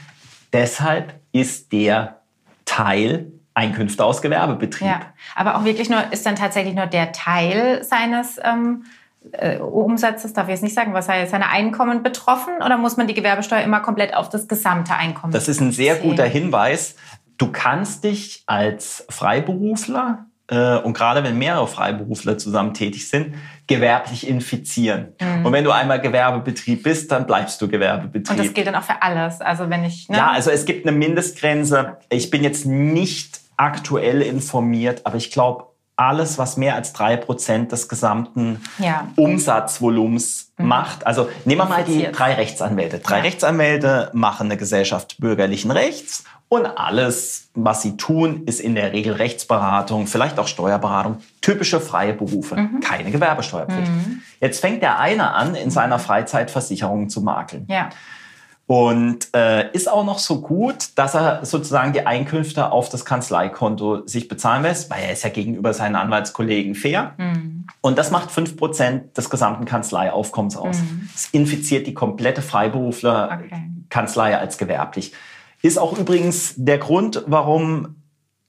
Deshalb 0.52 1.14
ist 1.32 1.72
der 1.72 2.20
Teil 2.64 3.32
Einkünfte 3.54 4.04
aus 4.04 4.22
Gewerbebetrieb. 4.22 4.86
Ja, 4.86 5.00
aber 5.34 5.56
auch 5.56 5.64
wirklich 5.64 5.90
nur, 5.90 6.12
ist 6.12 6.24
dann 6.24 6.36
tatsächlich 6.36 6.74
nur 6.74 6.86
der 6.86 7.12
Teil 7.12 7.82
seines 7.82 8.38
ähm, 8.42 8.84
äh, 9.32 9.58
Umsatzes, 9.58 10.32
darf 10.32 10.46
ich 10.46 10.52
jetzt 10.52 10.62
nicht 10.62 10.74
sagen, 10.74 10.94
was 10.94 11.08
heißt 11.08 11.30
seine 11.30 11.48
Einkommen 11.48 12.02
betroffen 12.02 12.54
oder 12.64 12.78
muss 12.78 12.96
man 12.96 13.06
die 13.06 13.14
Gewerbesteuer 13.14 13.62
immer 13.62 13.80
komplett 13.80 14.14
auf 14.14 14.28
das 14.28 14.48
gesamte 14.48 14.94
Einkommen? 14.94 15.32
Das 15.32 15.48
ist 15.48 15.60
ein 15.60 15.72
sehr 15.72 15.96
zählen? 15.96 16.10
guter 16.10 16.24
Hinweis. 16.24 16.96
Du 17.36 17.52
kannst 17.52 18.04
dich 18.04 18.42
als 18.46 19.06
Freiberufler 19.08 20.26
äh, 20.48 20.76
und 20.78 20.94
gerade 20.94 21.22
wenn 21.22 21.38
mehrere 21.38 21.68
Freiberufler 21.68 22.38
zusammen 22.38 22.74
tätig 22.74 23.08
sind, 23.08 23.34
gewerblich 23.66 24.26
infizieren. 24.26 25.12
Mhm. 25.20 25.46
Und 25.46 25.52
wenn 25.52 25.64
du 25.64 25.70
einmal 25.70 26.00
Gewerbebetrieb 26.00 26.82
bist, 26.82 27.12
dann 27.12 27.26
bleibst 27.26 27.60
du 27.60 27.68
Gewerbebetrieb. 27.68 28.30
Und 28.30 28.44
das 28.44 28.54
gilt 28.54 28.66
dann 28.66 28.74
auch 28.74 28.82
für 28.82 29.02
alles. 29.02 29.40
Also 29.40 29.68
wenn 29.68 29.84
ich 29.84 30.08
ne? 30.08 30.16
ja, 30.16 30.30
also 30.30 30.50
es 30.50 30.64
gibt 30.64 30.86
eine 30.86 30.96
Mindestgrenze. 30.96 31.98
Ich 32.08 32.30
bin 32.30 32.42
jetzt 32.42 32.64
nicht 32.66 33.40
aktuell 33.56 34.22
informiert, 34.22 35.02
aber 35.04 35.16
ich 35.16 35.30
glaube, 35.30 35.67
alles, 35.98 36.38
was 36.38 36.56
mehr 36.56 36.74
als 36.74 36.92
drei 36.92 37.16
Prozent 37.16 37.72
des 37.72 37.88
gesamten 37.88 38.62
ja. 38.78 39.08
Umsatzvolumens 39.16 40.52
mhm. 40.56 40.66
macht. 40.66 41.06
Also 41.06 41.28
nehmen 41.44 41.60
wir 41.60 41.64
mal 41.64 41.84
die 41.84 42.08
drei 42.12 42.34
Rechtsanwälte. 42.34 43.00
Drei 43.00 43.16
ja. 43.16 43.22
Rechtsanwälte 43.22 44.10
machen 44.12 44.46
eine 44.46 44.56
Gesellschaft 44.56 45.16
bürgerlichen 45.18 45.70
Rechts 45.70 46.24
und 46.48 46.66
alles, 46.66 47.50
was 47.54 47.82
sie 47.82 47.96
tun, 47.96 48.44
ist 48.46 48.60
in 48.60 48.74
der 48.74 48.92
Regel 48.92 49.14
Rechtsberatung, 49.14 50.06
vielleicht 50.06 50.38
auch 50.38 50.46
Steuerberatung, 50.46 51.18
typische 51.42 51.80
freie 51.80 52.14
Berufe, 52.14 52.56
mhm. 52.56 52.80
keine 52.80 53.10
Gewerbesteuerpflicht. 53.10 53.90
Mhm. 53.90 54.22
Jetzt 54.40 54.60
fängt 54.60 54.82
der 54.82 54.98
eine 54.98 55.34
an, 55.34 55.54
in 55.54 55.70
seiner 55.70 55.98
Freizeit 55.98 56.50
Versicherungen 56.50 57.10
zu 57.10 57.20
makeln. 57.20 57.66
Ja. 57.68 57.90
Und 58.68 59.34
äh, 59.34 59.72
ist 59.72 59.90
auch 59.90 60.04
noch 60.04 60.18
so 60.18 60.42
gut, 60.42 60.90
dass 60.96 61.14
er 61.14 61.46
sozusagen 61.46 61.94
die 61.94 62.06
Einkünfte 62.06 62.70
auf 62.70 62.90
das 62.90 63.06
Kanzleikonto 63.06 64.06
sich 64.06 64.28
bezahlen 64.28 64.62
lässt, 64.62 64.90
weil 64.90 65.04
er 65.04 65.12
ist 65.14 65.24
ja 65.24 65.30
gegenüber 65.30 65.72
seinen 65.72 65.96
Anwaltskollegen 65.96 66.74
fair. 66.74 67.14
Mhm. 67.16 67.66
Und 67.80 67.96
das 67.96 68.10
macht 68.10 68.30
fünf 68.30 68.58
Prozent 68.58 69.16
des 69.16 69.30
gesamten 69.30 69.64
Kanzleiaufkommens 69.64 70.58
aus. 70.58 70.80
Mhm. 70.80 71.08
Infiziert 71.32 71.86
die 71.86 71.94
komplette 71.94 72.42
Freiberufler-Kanzlei 72.42 74.32
okay. 74.32 74.38
als 74.38 74.58
gewerblich. 74.58 75.14
Ist 75.62 75.78
auch 75.78 75.96
übrigens 75.96 76.52
der 76.58 76.76
Grund, 76.76 77.24
warum 77.26 77.96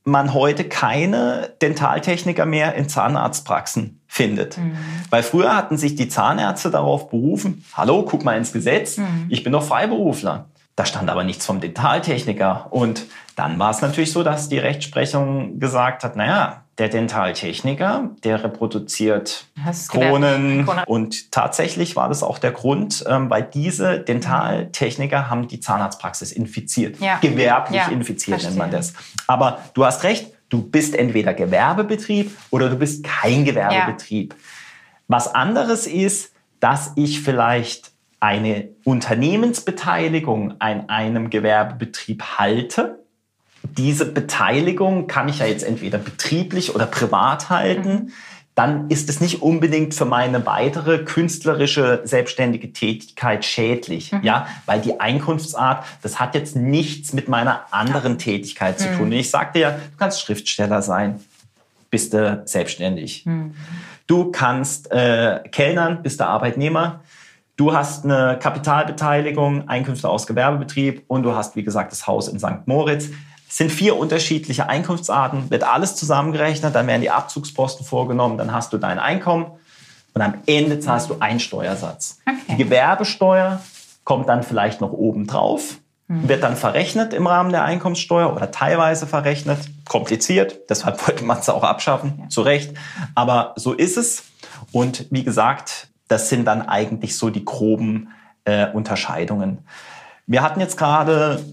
man 0.03 0.33
heute 0.33 0.65
keine 0.65 1.53
Dentaltechniker 1.61 2.45
mehr 2.45 2.75
in 2.75 2.89
Zahnarztpraxen 2.89 3.98
findet. 4.19 4.57
Mhm. 4.57 4.73
Weil 5.09 5.23
früher 5.23 5.55
hatten 5.55 5.77
sich 5.77 5.95
die 5.95 6.09
Zahnärzte 6.09 6.69
darauf 6.69 7.09
berufen, 7.09 7.63
hallo, 7.73 8.03
guck 8.03 8.25
mal 8.25 8.37
ins 8.37 8.51
Gesetz, 8.51 8.97
mhm. 8.97 9.27
ich 9.29 9.43
bin 9.43 9.53
doch 9.53 9.63
Freiberufler. 9.63 10.45
Da 10.75 10.85
stand 10.85 11.09
aber 11.09 11.23
nichts 11.23 11.45
vom 11.45 11.61
Dentaltechniker. 11.61 12.67
Und 12.69 13.05
dann 13.37 13.59
war 13.59 13.71
es 13.71 13.81
natürlich 13.81 14.11
so, 14.11 14.23
dass 14.23 14.49
die 14.49 14.57
Rechtsprechung 14.57 15.59
gesagt 15.59 16.03
hat, 16.03 16.17
naja, 16.17 16.63
der 16.77 16.89
Dentaltechniker, 16.89 18.11
der 18.23 18.43
reproduziert 18.43 19.45
Kronen. 19.89 20.67
Und 20.85 21.31
tatsächlich 21.31 21.95
war 21.95 22.07
das 22.07 22.23
auch 22.23 22.39
der 22.39 22.51
Grund, 22.51 23.03
ähm, 23.07 23.29
weil 23.29 23.43
diese 23.43 23.99
Dentaltechniker 23.99 25.29
haben 25.29 25.47
die 25.47 25.59
Zahnarztpraxis 25.59 26.31
infiziert. 26.31 26.99
Ja. 26.99 27.19
Gewerblich 27.21 27.81
ja, 27.81 27.87
infiziert 27.87 28.41
verstehe. 28.41 28.51
nennt 28.51 28.57
man 28.57 28.71
das. 28.71 28.93
Aber 29.27 29.59
du 29.73 29.85
hast 29.85 30.03
recht, 30.03 30.31
du 30.49 30.61
bist 30.61 30.95
entweder 30.95 31.33
Gewerbebetrieb 31.33 32.31
oder 32.49 32.69
du 32.69 32.75
bist 32.75 33.03
kein 33.03 33.45
Gewerbebetrieb. 33.45 34.33
Ja. 34.33 34.39
Was 35.07 35.33
anderes 35.33 35.87
ist, 35.87 36.33
dass 36.59 36.91
ich 36.95 37.21
vielleicht 37.21 37.91
eine 38.19 38.69
Unternehmensbeteiligung 38.83 40.55
an 40.59 40.89
einem 40.89 41.29
Gewerbebetrieb 41.29 42.23
halte. 42.37 42.99
Diese 43.63 44.05
Beteiligung 44.05 45.07
kann 45.07 45.29
ich 45.29 45.39
ja 45.39 45.45
jetzt 45.45 45.63
entweder 45.63 45.97
betrieblich 45.97 46.75
oder 46.75 46.85
privat 46.85 47.49
halten. 47.49 47.93
Mhm. 47.93 48.11
Dann 48.59 48.89
ist 48.89 49.07
es 49.07 49.21
nicht 49.21 49.41
unbedingt 49.41 49.95
für 49.95 50.03
meine 50.03 50.45
weitere 50.45 51.05
künstlerische 51.05 52.01
selbstständige 52.03 52.73
Tätigkeit 52.73 53.45
schädlich, 53.45 54.11
mhm. 54.11 54.19
ja, 54.21 54.47
weil 54.65 54.81
die 54.81 54.99
Einkunftsart, 54.99 55.85
das 56.01 56.19
hat 56.19 56.35
jetzt 56.35 56.57
nichts 56.57 57.13
mit 57.13 57.29
meiner 57.29 57.61
anderen 57.71 58.17
Tätigkeit 58.17 58.77
zu 58.77 58.93
tun. 58.97 59.05
Mhm. 59.05 59.13
Ich 59.13 59.29
sagte 59.29 59.59
ja, 59.59 59.71
du 59.71 59.97
kannst 59.97 60.19
Schriftsteller 60.19 60.81
sein, 60.81 61.21
bist 61.89 62.11
du 62.11 62.41
selbstständig. 62.43 63.25
Mhm. 63.25 63.55
Du 64.07 64.29
kannst 64.29 64.91
äh, 64.91 65.39
Kellnern, 65.53 66.03
bist 66.03 66.19
du 66.19 66.27
Arbeitnehmer. 66.27 66.99
Du 67.55 67.71
hast 67.71 68.03
eine 68.03 68.39
Kapitalbeteiligung, 68.41 69.69
Einkünfte 69.69 70.09
aus 70.09 70.27
Gewerbebetrieb 70.27 71.05
und 71.07 71.23
du 71.23 71.33
hast, 71.33 71.55
wie 71.55 71.63
gesagt, 71.63 71.93
das 71.93 72.07
Haus 72.07 72.27
in 72.27 72.39
St. 72.39 72.65
Moritz. 72.65 73.07
Es 73.49 73.57
sind 73.57 73.71
vier 73.71 73.97
unterschiedliche 73.97 74.69
Einkunftsarten, 74.69 75.49
wird 75.49 75.63
alles 75.63 75.95
zusammengerechnet, 75.95 76.75
dann 76.75 76.85
werden 76.85 77.01
die 77.01 77.09
Abzugsposten 77.09 77.83
vorgenommen, 77.83 78.37
dann 78.37 78.53
hast 78.53 78.71
du 78.73 78.77
dein 78.77 78.99
Einkommen 78.99 79.47
und 80.13 80.21
am 80.21 80.35
Ende 80.45 80.79
zahlst 80.79 81.09
du 81.09 81.17
einen 81.19 81.39
Steuersatz. 81.39 82.19
Okay. 82.27 82.37
Die 82.49 82.63
Gewerbesteuer 82.63 83.59
kommt 84.03 84.29
dann 84.29 84.43
vielleicht 84.43 84.81
noch 84.81 84.91
oben 84.91 85.25
drauf, 85.25 85.79
mhm. 86.07 86.29
wird 86.29 86.43
dann 86.43 86.55
verrechnet 86.57 87.11
im 87.11 87.25
Rahmen 87.25 87.51
der 87.51 87.63
Einkommenssteuer 87.63 88.35
oder 88.35 88.51
teilweise 88.51 89.07
verrechnet. 89.07 89.57
Kompliziert, 89.87 90.69
deshalb 90.69 91.07
wollte 91.07 91.23
man 91.23 91.39
es 91.39 91.49
auch 91.49 91.63
abschaffen, 91.63 92.19
ja. 92.21 92.29
zu 92.29 92.41
Recht. 92.41 92.75
Aber 93.15 93.53
so 93.55 93.73
ist 93.73 93.97
es. 93.97 94.25
Und 94.71 95.07
wie 95.09 95.23
gesagt, 95.23 95.87
das 96.07 96.29
sind 96.29 96.45
dann 96.45 96.61
eigentlich 96.61 97.17
so 97.17 97.31
die 97.31 97.45
groben 97.45 98.09
äh, 98.45 98.67
Unterscheidungen. 98.71 99.65
Wir 100.27 100.43
hatten 100.43 100.59
jetzt 100.59 100.77
gerade 100.77 101.43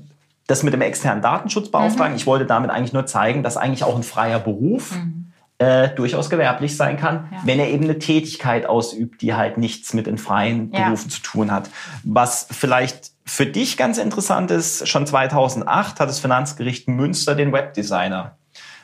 das 0.46 0.62
mit 0.62 0.72
dem 0.72 0.80
externen 0.80 1.22
Datenschutzbeauftragten. 1.22 2.12
Mhm. 2.12 2.16
Ich 2.16 2.26
wollte 2.26 2.46
damit 2.46 2.70
eigentlich 2.70 2.92
nur 2.92 3.06
zeigen, 3.06 3.42
dass 3.42 3.56
eigentlich 3.56 3.84
auch 3.84 3.96
ein 3.96 4.02
freier 4.02 4.38
Beruf 4.38 4.94
mhm. 4.94 5.32
äh, 5.58 5.88
durchaus 5.88 6.30
gewerblich 6.30 6.76
sein 6.76 6.96
kann, 6.96 7.28
ja. 7.32 7.38
wenn 7.44 7.58
er 7.58 7.68
eben 7.68 7.84
eine 7.84 7.98
Tätigkeit 7.98 8.66
ausübt, 8.66 9.22
die 9.22 9.34
halt 9.34 9.58
nichts 9.58 9.92
mit 9.92 10.06
den 10.06 10.18
freien 10.18 10.72
ja. 10.72 10.84
Berufen 10.84 11.10
zu 11.10 11.20
tun 11.20 11.50
hat. 11.50 11.70
Was 12.04 12.46
vielleicht 12.50 13.10
für 13.24 13.46
dich 13.46 13.76
ganz 13.76 13.98
interessant 13.98 14.50
ist, 14.50 14.88
schon 14.88 15.06
2008 15.06 15.98
hat 15.98 16.08
das 16.08 16.20
Finanzgericht 16.20 16.88
Münster 16.88 17.34
den 17.34 17.52
Webdesigner 17.52 18.36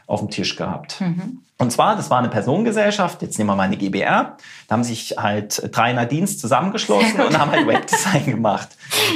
auf 0.07 0.21
dem 0.21 0.31
Tisch 0.31 0.57
gehabt. 0.57 1.01
Mhm. 1.01 1.43
Und 1.59 1.71
zwar, 1.71 1.95
das 1.97 2.11
war 2.11 2.19
eine 2.19 2.29
Personengesellschaft, 2.29 3.23
jetzt 3.23 3.39
nehmen 3.39 3.51
wir 3.51 3.57
mal 3.57 3.63
eine 3.65 3.77
GBR, 3.77 4.37
da 4.67 4.73
haben 4.73 4.83
sich 4.83 5.15
halt 5.17 5.71
drei 5.73 6.05
Dienst 6.07 6.41
zusammengeschlossen 6.41 7.21
und 7.21 7.39
haben 7.39 7.53
halt 7.53 7.67
Webdesign 7.69 8.27
gemacht 8.27 8.71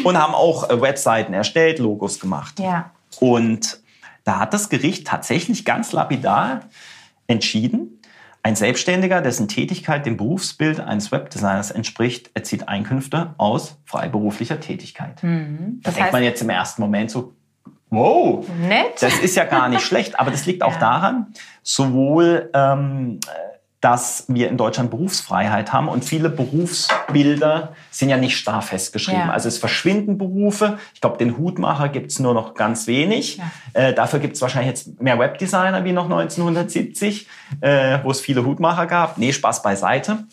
und 0.05 0.17
haben 0.17 0.35
auch 0.35 0.71
äh, 0.71 0.81
Webseiten 0.81 1.35
erstellt, 1.35 1.79
Logos 1.79 2.21
gemacht. 2.21 2.61
Ja. 2.61 2.91
Und 3.19 3.81
da 4.25 4.39
hat 4.39 4.55
das 4.55 4.69
Gericht 4.69 5.07
tatsächlich 5.07 5.65
ganz 5.65 5.93
lapidar 5.93 6.61
entschieden, 7.27 8.01
ein 8.47 8.55
Selbstständiger, 8.55 9.23
dessen 9.23 9.49
Tätigkeit 9.49 10.07
dem 10.07 10.17
Berufsbild 10.17 10.79
eines 10.79 11.11
Webdesigners 11.11 11.73
entspricht, 11.73 12.31
erzielt 12.35 12.69
Einkünfte 12.69 13.35
aus 13.39 13.77
freiberuflicher 13.87 14.61
Tätigkeit. 14.61 15.21
Mhm. 15.25 15.81
Da 15.83 15.91
denkt 15.91 16.13
man 16.13 16.23
jetzt 16.23 16.43
im 16.43 16.51
ersten 16.51 16.81
Moment 16.81 17.11
so, 17.11 17.33
Wow, 17.91 18.47
nett. 18.61 19.01
Das 19.01 19.19
ist 19.19 19.37
ja 19.37 19.45
gar 19.45 19.69
nicht 19.69 19.83
schlecht, 19.83 20.19
aber 20.19 20.31
das 20.31 20.47
liegt 20.47 20.63
auch 20.63 20.73
ja. 20.75 20.79
daran, 20.79 21.27
sowohl, 21.63 22.51
ähm, 22.53 23.21
dass 23.81 24.25
wir 24.29 24.49
in 24.49 24.57
Deutschland 24.57 24.91
Berufsfreiheit 24.91 25.73
haben 25.73 25.89
und 25.89 26.05
viele 26.05 26.29
Berufsbilder 26.29 27.75
sind 27.91 28.09
ja 28.09 28.17
nicht 28.17 28.37
starr 28.37 28.63
festgeschrieben. 28.63 29.27
Ja. 29.27 29.33
Also 29.33 29.49
es 29.49 29.59
verschwinden 29.59 30.19
Berufe. 30.19 30.79
Ich 30.95 31.01
glaube, 31.01 31.19
den 31.19 31.39
Hutmacher 31.39 31.89
gibt 31.89 32.11
es 32.11 32.19
nur 32.19 32.35
noch 32.35 32.55
ganz 32.55 32.89
wenig. 32.89 33.37
Ja. 33.37 33.45
Äh, 33.75 33.95
dafür 33.95 34.19
gibt 34.19 34.35
es 34.35 34.43
wahrscheinlich 34.43 34.71
jetzt 34.71 35.01
mehr 35.01 35.19
Webdesigner 35.19 35.85
wie 35.85 35.93
noch 35.93 36.07
1970, 36.07 37.29
äh, 37.61 37.99
wo 38.03 38.11
es 38.11 38.21
viele 38.21 38.45
Hutmacher 38.45 38.87
gab. 38.87 39.19
Nee, 39.19 39.33
Spaß 39.33 39.63
beiseite. 39.63 40.25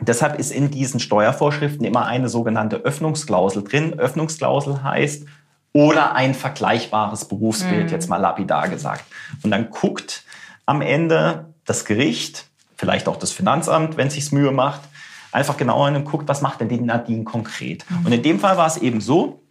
Deshalb 0.00 0.38
ist 0.38 0.50
in 0.50 0.70
diesen 0.70 0.98
Steuervorschriften 0.98 1.84
immer 1.84 2.06
eine 2.06 2.28
sogenannte 2.28 2.76
Öffnungsklausel 2.76 3.62
drin. 3.62 3.98
Öffnungsklausel 3.98 4.82
heißt, 4.82 5.26
oder 5.72 6.14
ein 6.14 6.34
vergleichbares 6.34 7.26
Berufsbild, 7.26 7.86
mhm. 7.86 7.92
jetzt 7.92 8.08
mal 8.08 8.18
lapidar 8.18 8.68
gesagt. 8.68 9.04
Und 9.42 9.50
dann 9.50 9.70
guckt 9.70 10.24
am 10.66 10.82
Ende 10.82 11.46
das 11.64 11.84
Gericht, 11.84 12.48
vielleicht 12.76 13.08
auch 13.08 13.16
das 13.16 13.32
Finanzamt, 13.32 13.96
wenn 13.96 14.08
es 14.08 14.14
sich 14.14 14.32
Mühe 14.32 14.52
macht, 14.52 14.82
einfach 15.30 15.56
genauer 15.56 15.86
hin 15.86 15.96
und 15.96 16.04
guckt, 16.04 16.28
was 16.28 16.42
macht 16.42 16.60
denn 16.60 16.68
die 16.68 16.80
Nadine 16.80 17.24
konkret. 17.24 17.84
Mhm. 17.88 18.06
Und 18.06 18.12
in 18.12 18.22
dem 18.22 18.38
Fall 18.38 18.56
war 18.56 18.66
es 18.66 18.76
eben 18.76 19.00
so, 19.00 19.42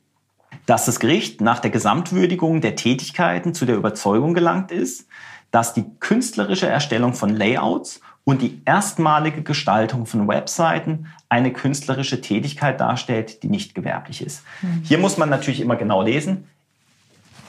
dass 0.66 0.86
das 0.86 1.00
Gericht 1.00 1.42
nach 1.42 1.60
der 1.60 1.72
Gesamtwürdigung 1.72 2.62
der 2.62 2.76
Tätigkeiten 2.76 3.54
zu 3.54 3.66
der 3.66 3.76
Überzeugung 3.76 4.34
gelangt 4.34 4.72
ist, 4.72 5.08
dass 5.50 5.74
die 5.74 5.86
künstlerische 6.00 6.68
Erstellung 6.68 7.14
von 7.14 7.30
Layouts 7.30 8.00
und 8.24 8.42
die 8.42 8.62
erstmalige 8.66 9.42
Gestaltung 9.42 10.06
von 10.06 10.28
Webseiten 10.28 11.08
eine 11.30 11.52
künstlerische 11.52 12.22
Tätigkeit 12.22 12.80
darstellt, 12.80 13.44
die 13.44 13.50
nicht 13.50 13.74
gewerblich 13.74 14.22
ist. 14.22 14.44
Mhm. 14.62 14.84
Hier 14.84 14.98
muss 14.98 15.18
man 15.18 15.30
natürlich 15.30 15.62
immer 15.62 15.76
genau 15.76 16.02
lesen. 16.02 16.48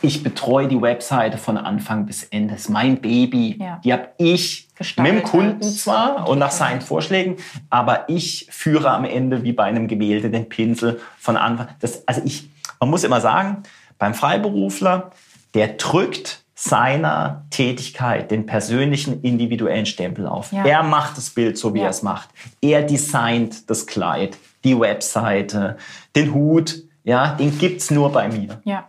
Ich 0.04 0.24
betreue 0.24 0.66
die 0.66 0.80
Webseite 0.80 1.38
von 1.38 1.56
Anfang 1.56 2.06
bis 2.06 2.24
Ende. 2.24 2.54
Das 2.54 2.62
ist 2.62 2.70
mein 2.70 3.00
Baby. 3.00 3.56
Ja. 3.60 3.80
Die 3.84 3.92
habe 3.92 4.08
ich 4.18 4.68
Gestaltet. 4.74 5.14
mit 5.14 5.22
dem 5.22 5.28
Kunden 5.28 5.62
zwar 5.62 6.28
und 6.28 6.40
nach 6.40 6.50
seinen 6.50 6.80
Vorschlägen, 6.80 7.36
aber 7.70 8.08
ich 8.08 8.48
führe 8.50 8.90
am 8.90 9.04
Ende 9.04 9.44
wie 9.44 9.52
bei 9.52 9.64
einem 9.64 9.86
Gemälde 9.86 10.30
den 10.30 10.48
Pinsel 10.48 11.00
von 11.18 11.36
Anfang. 11.36 11.68
Das, 11.78 12.06
also 12.08 12.20
ich, 12.24 12.48
man 12.80 12.90
muss 12.90 13.04
immer 13.04 13.20
sagen, 13.20 13.62
beim 13.98 14.14
Freiberufler, 14.14 15.12
der 15.54 15.68
drückt 15.68 16.41
seiner 16.64 17.44
Tätigkeit 17.50 18.30
den 18.30 18.46
persönlichen 18.46 19.20
individuellen 19.22 19.84
Stempel 19.84 20.28
auf. 20.28 20.52
Ja. 20.52 20.64
Er 20.64 20.84
macht 20.84 21.16
das 21.16 21.30
Bild 21.30 21.58
so, 21.58 21.74
wie 21.74 21.80
ja. 21.80 21.86
er 21.86 21.90
es 21.90 22.04
macht. 22.04 22.28
Er 22.60 22.82
designt 22.82 23.68
das 23.68 23.84
Kleid, 23.88 24.38
die 24.62 24.78
Webseite, 24.78 25.76
den 26.14 26.32
Hut. 26.32 26.84
Ja, 27.02 27.34
den 27.34 27.58
gibt's 27.58 27.90
nur 27.90 28.12
bei 28.12 28.28
mir. 28.28 28.60
Ja. 28.62 28.84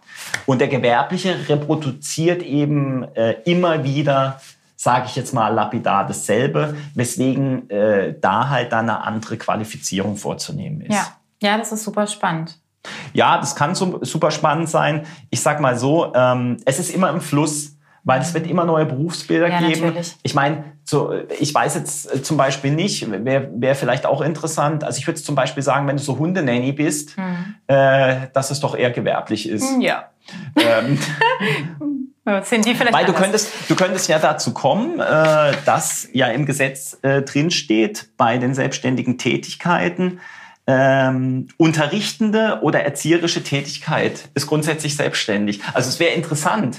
Und 0.46 0.62
der 0.62 0.68
Gewerbliche 0.68 1.36
reproduziert 1.50 2.44
eben 2.44 3.06
äh, 3.16 3.38
immer 3.46 3.84
wieder, 3.84 4.40
sage 4.76 5.08
ich 5.08 5.16
jetzt 5.16 5.34
mal 5.34 5.48
lapidar, 5.48 6.06
dasselbe, 6.06 6.78
weswegen 6.94 7.72
äh, 7.72 8.14
da 8.22 8.50
halt 8.50 8.72
dann 8.72 8.88
eine 8.88 9.02
andere 9.02 9.38
Qualifizierung 9.38 10.16
vorzunehmen 10.16 10.82
ist. 10.82 10.94
Ja, 10.94 11.08
ja 11.42 11.58
das 11.58 11.72
ist 11.72 11.86
super 11.86 12.06
spannend. 12.06 12.60
Ja, 13.14 13.38
das 13.38 13.56
kann 13.56 13.76
super 13.76 14.32
spannend 14.32 14.70
sein. 14.70 15.06
Ich 15.30 15.42
sag 15.42 15.60
mal 15.62 15.78
so, 15.78 16.14
ähm, 16.16 16.58
es 16.66 16.80
ist 16.80 16.94
immer 16.94 17.10
im 17.10 17.22
Fluss, 17.22 17.78
weil 18.04 18.22
es 18.22 18.34
wird 18.34 18.48
immer 18.48 18.66
neue 18.66 18.86
Berufsbilder 18.86 19.50
ja, 19.50 19.60
geben. 19.60 19.88
Natürlich. 19.88 20.16
Ich 20.24 20.34
meine, 20.34 20.66
so, 20.84 21.14
ich 21.40 21.54
weiß 21.54 21.76
jetzt 21.76 22.14
äh, 22.14 22.22
zum 22.22 22.36
Beispiel 22.38 22.72
nicht, 22.72 23.10
wäre 23.10 23.50
wär 23.56 23.76
vielleicht 23.76 24.06
auch 24.06 24.22
interessant. 24.22 24.84
Also 24.84 25.00
ich 25.00 25.08
würde 25.08 25.22
zum 25.22 25.36
Beispiel 25.36 25.64
sagen, 25.64 25.88
wenn 25.88 25.98
du 25.98 26.04
so 26.04 26.20
Hundenanny 26.20 26.74
bist, 26.74 27.18
mhm. 27.18 27.56
äh, 27.68 28.28
dass 28.34 28.52
es 28.52 28.60
doch 28.60 28.76
eher 28.76 28.92
gewerblich 28.92 29.48
ist. 29.48 29.70
Hm, 29.70 29.82
ja. 29.82 30.10
Ähm, 30.56 31.00
Sind 32.44 32.66
die 32.66 32.74
vielleicht 32.74 32.94
Weil 32.94 33.06
du 33.06 33.12
könntest, 33.12 33.52
du 33.68 33.76
könntest 33.76 34.08
ja 34.08 34.18
dazu 34.18 34.54
kommen, 34.54 34.98
äh, 35.00 35.52
dass 35.66 36.08
ja 36.14 36.28
im 36.28 36.46
Gesetz 36.46 36.98
äh, 37.02 37.22
drinsteht, 37.22 38.10
bei 38.16 38.38
den 38.38 38.54
selbstständigen 38.54 39.18
Tätigkeiten, 39.18 40.22
ähm, 40.66 41.48
unterrichtende 41.58 42.60
oder 42.62 42.84
erzieherische 42.84 43.44
Tätigkeit 43.44 44.30
ist 44.34 44.48
grundsätzlich 44.48 44.96
selbstständig. 44.96 45.62
Also 45.74 45.90
es 45.90 46.00
wäre 46.00 46.14
interessant. 46.14 46.78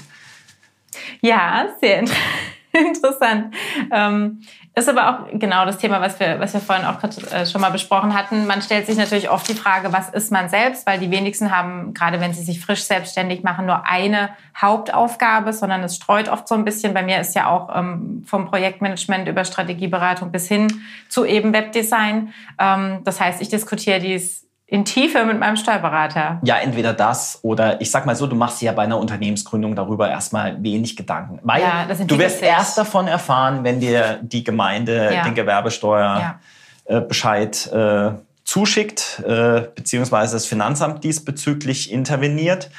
Ja, 1.21 1.67
sehr 1.81 1.99
inter 1.99 2.15
interessant. 2.73 3.53
Ähm, 3.91 4.41
ist 4.75 4.89
aber 4.89 5.09
auch 5.09 5.39
genau 5.39 5.65
das 5.65 5.77
Thema, 5.77 6.01
was 6.01 6.19
wir, 6.19 6.37
was 6.41 6.53
wir 6.53 6.59
vorhin 6.59 6.85
auch 6.85 7.01
äh, 7.01 7.45
schon 7.45 7.61
mal 7.61 7.71
besprochen 7.71 8.13
hatten. 8.13 8.45
Man 8.45 8.61
stellt 8.61 8.85
sich 8.87 8.97
natürlich 8.97 9.29
oft 9.29 9.47
die 9.47 9.53
Frage, 9.53 9.93
was 9.93 10.09
ist 10.09 10.33
man 10.33 10.49
selbst? 10.49 10.85
Weil 10.85 10.99
die 10.99 11.09
wenigsten 11.11 11.55
haben, 11.55 11.93
gerade 11.93 12.19
wenn 12.19 12.33
sie 12.33 12.43
sich 12.43 12.59
frisch 12.59 12.83
selbstständig 12.83 13.41
machen, 13.41 13.67
nur 13.67 13.87
eine 13.87 14.31
Hauptaufgabe, 14.59 15.53
sondern 15.53 15.81
es 15.83 15.95
streut 15.95 16.27
oft 16.27 16.47
so 16.49 16.55
ein 16.55 16.65
bisschen. 16.65 16.93
Bei 16.93 17.03
mir 17.03 17.21
ist 17.21 17.35
ja 17.35 17.49
auch 17.49 17.73
ähm, 17.73 18.23
vom 18.25 18.47
Projektmanagement 18.47 19.29
über 19.29 19.45
Strategieberatung 19.45 20.31
bis 20.31 20.49
hin 20.49 20.67
zu 21.07 21.23
eben 21.23 21.53
Webdesign. 21.53 22.33
Ähm, 22.59 22.99
das 23.05 23.21
heißt, 23.21 23.41
ich 23.41 23.47
diskutiere 23.47 23.99
dies 23.99 24.44
in 24.67 24.83
Tiefe 24.83 25.23
mit 25.25 25.39
meinem 25.39 25.57
Steuerberater. 25.57 26.41
Ja, 26.43 26.57
entweder 26.57 26.93
das 26.93 27.37
oder 27.43 27.79
ich 27.81 27.91
sag 27.91 28.07
mal 28.07 28.15
so, 28.15 28.25
du 28.25 28.35
machst 28.35 28.61
dir 28.61 28.65
ja 28.67 28.71
bei 28.71 28.83
einer 28.83 28.97
Unternehmensgründung 28.97 29.75
darüber 29.75 30.09
erstmal 30.09 30.63
wenig 30.63 30.95
Gedanken. 30.95 31.39
Weil 31.43 31.61
ja, 31.61 31.85
du 31.85 32.17
wirst 32.17 32.41
erst 32.41 32.77
davon 32.77 33.07
erfahren, 33.07 33.63
wenn 33.63 33.79
dir 33.79 34.19
die 34.23 34.43
Gemeinde 34.43 35.13
ja. 35.13 35.23
den 35.23 35.35
Gewerbesteuerbescheid 35.35 37.69
ja. 37.71 38.07
äh, 38.07 38.13
zuschickt, 38.43 39.23
äh, 39.25 39.67
beziehungsweise 39.75 40.33
das 40.33 40.47
Finanzamt 40.47 41.03
diesbezüglich 41.03 41.91
interveniert. 41.91 42.71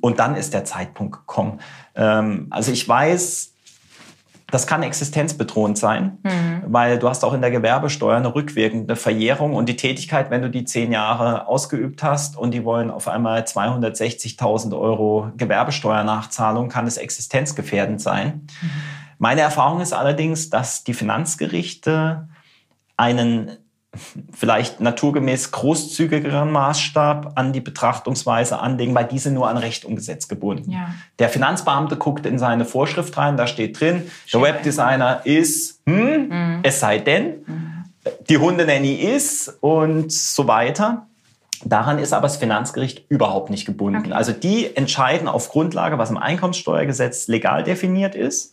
Und 0.00 0.18
dann 0.18 0.36
ist 0.36 0.54
der 0.54 0.64
Zeitpunkt 0.64 1.12
gekommen. 1.12 1.60
Ähm, 1.94 2.46
also 2.50 2.72
ich 2.72 2.88
weiß, 2.88 3.53
das 4.54 4.68
kann 4.68 4.84
existenzbedrohend 4.84 5.76
sein, 5.76 6.18
mhm. 6.22 6.62
weil 6.68 7.00
du 7.00 7.08
hast 7.08 7.24
auch 7.24 7.32
in 7.32 7.40
der 7.40 7.50
Gewerbesteuer 7.50 8.16
eine 8.16 8.32
rückwirkende 8.32 8.94
Verjährung 8.94 9.54
und 9.56 9.68
die 9.68 9.74
Tätigkeit, 9.74 10.30
wenn 10.30 10.42
du 10.42 10.48
die 10.48 10.64
zehn 10.64 10.92
Jahre 10.92 11.48
ausgeübt 11.48 12.04
hast 12.04 12.38
und 12.38 12.52
die 12.52 12.64
wollen 12.64 12.92
auf 12.92 13.08
einmal 13.08 13.42
260.000 13.42 14.78
Euro 14.78 15.32
Gewerbesteuernachzahlung, 15.36 16.68
kann 16.68 16.86
es 16.86 16.98
existenzgefährdend 16.98 18.00
sein. 18.00 18.46
Mhm. 18.62 18.70
Meine 19.18 19.40
Erfahrung 19.40 19.80
ist 19.80 19.92
allerdings, 19.92 20.50
dass 20.50 20.84
die 20.84 20.94
Finanzgerichte 20.94 22.28
einen 22.96 23.50
vielleicht 24.32 24.80
naturgemäß 24.80 25.50
großzügigeren 25.50 26.50
Maßstab 26.50 27.32
an 27.36 27.52
die 27.52 27.60
Betrachtungsweise 27.60 28.58
anlegen, 28.58 28.94
weil 28.94 29.06
diese 29.06 29.30
nur 29.30 29.48
an 29.48 29.56
Recht 29.56 29.84
und 29.84 29.96
Gesetz 29.96 30.28
gebunden. 30.28 30.70
Ja. 30.70 30.94
Der 31.18 31.28
Finanzbeamte 31.28 31.96
guckt 31.96 32.26
in 32.26 32.38
seine 32.38 32.64
Vorschrift 32.64 33.16
rein, 33.16 33.36
da 33.36 33.46
steht 33.46 33.80
drin, 33.80 34.10
der 34.32 34.42
Webdesigner 34.42 35.20
ist, 35.24 35.80
hm, 35.86 36.28
mhm. 36.28 36.60
es 36.62 36.80
sei 36.80 36.98
denn, 36.98 37.44
mhm. 37.46 37.84
die 38.28 38.38
Hundenanny 38.38 38.94
ist 38.94 39.48
und 39.60 40.12
so 40.12 40.46
weiter. 40.48 41.06
Daran 41.64 41.98
ist 41.98 42.12
aber 42.12 42.24
das 42.24 42.36
Finanzgericht 42.36 43.06
überhaupt 43.08 43.48
nicht 43.48 43.64
gebunden. 43.64 44.00
Okay. 44.00 44.12
Also 44.12 44.32
die 44.32 44.76
entscheiden 44.76 45.28
auf 45.28 45.48
Grundlage, 45.48 45.96
was 45.98 46.10
im 46.10 46.18
Einkommenssteuergesetz 46.18 47.28
legal 47.28 47.64
definiert 47.64 48.14
ist 48.14 48.52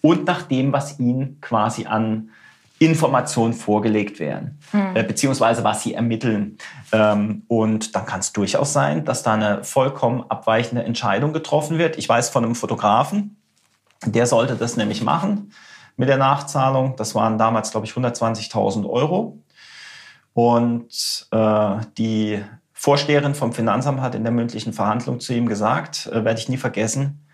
und 0.00 0.26
nach 0.26 0.42
dem, 0.42 0.72
was 0.72 0.98
ihnen 0.98 1.38
quasi 1.40 1.86
an 1.86 2.30
Informationen 2.78 3.54
vorgelegt 3.54 4.20
werden, 4.20 4.58
hm. 4.70 4.96
äh, 4.96 5.02
beziehungsweise 5.02 5.64
was 5.64 5.82
sie 5.82 5.94
ermitteln. 5.94 6.58
Ähm, 6.92 7.44
und 7.48 7.94
dann 7.94 8.04
kann 8.04 8.20
es 8.20 8.32
durchaus 8.32 8.72
sein, 8.72 9.04
dass 9.04 9.22
da 9.22 9.34
eine 9.34 9.64
vollkommen 9.64 10.24
abweichende 10.28 10.84
Entscheidung 10.84 11.32
getroffen 11.32 11.78
wird. 11.78 11.96
Ich 11.96 12.08
weiß 12.08 12.28
von 12.28 12.44
einem 12.44 12.54
Fotografen, 12.54 13.36
der 14.04 14.26
sollte 14.26 14.56
das 14.56 14.76
nämlich 14.76 15.02
machen 15.02 15.52
mit 15.96 16.08
der 16.08 16.18
Nachzahlung. 16.18 16.96
Das 16.96 17.14
waren 17.14 17.38
damals, 17.38 17.70
glaube 17.70 17.86
ich, 17.86 17.92
120.000 17.92 18.88
Euro. 18.88 19.42
Und 20.34 21.28
äh, 21.30 21.76
die 21.96 22.42
Vorsteherin 22.74 23.34
vom 23.34 23.54
Finanzamt 23.54 24.02
hat 24.02 24.14
in 24.14 24.22
der 24.22 24.32
mündlichen 24.32 24.74
Verhandlung 24.74 25.18
zu 25.18 25.32
ihm 25.32 25.46
gesagt, 25.46 26.08
äh, 26.12 26.24
werde 26.24 26.38
ich 26.38 26.50
nie 26.50 26.58
vergessen, 26.58 27.25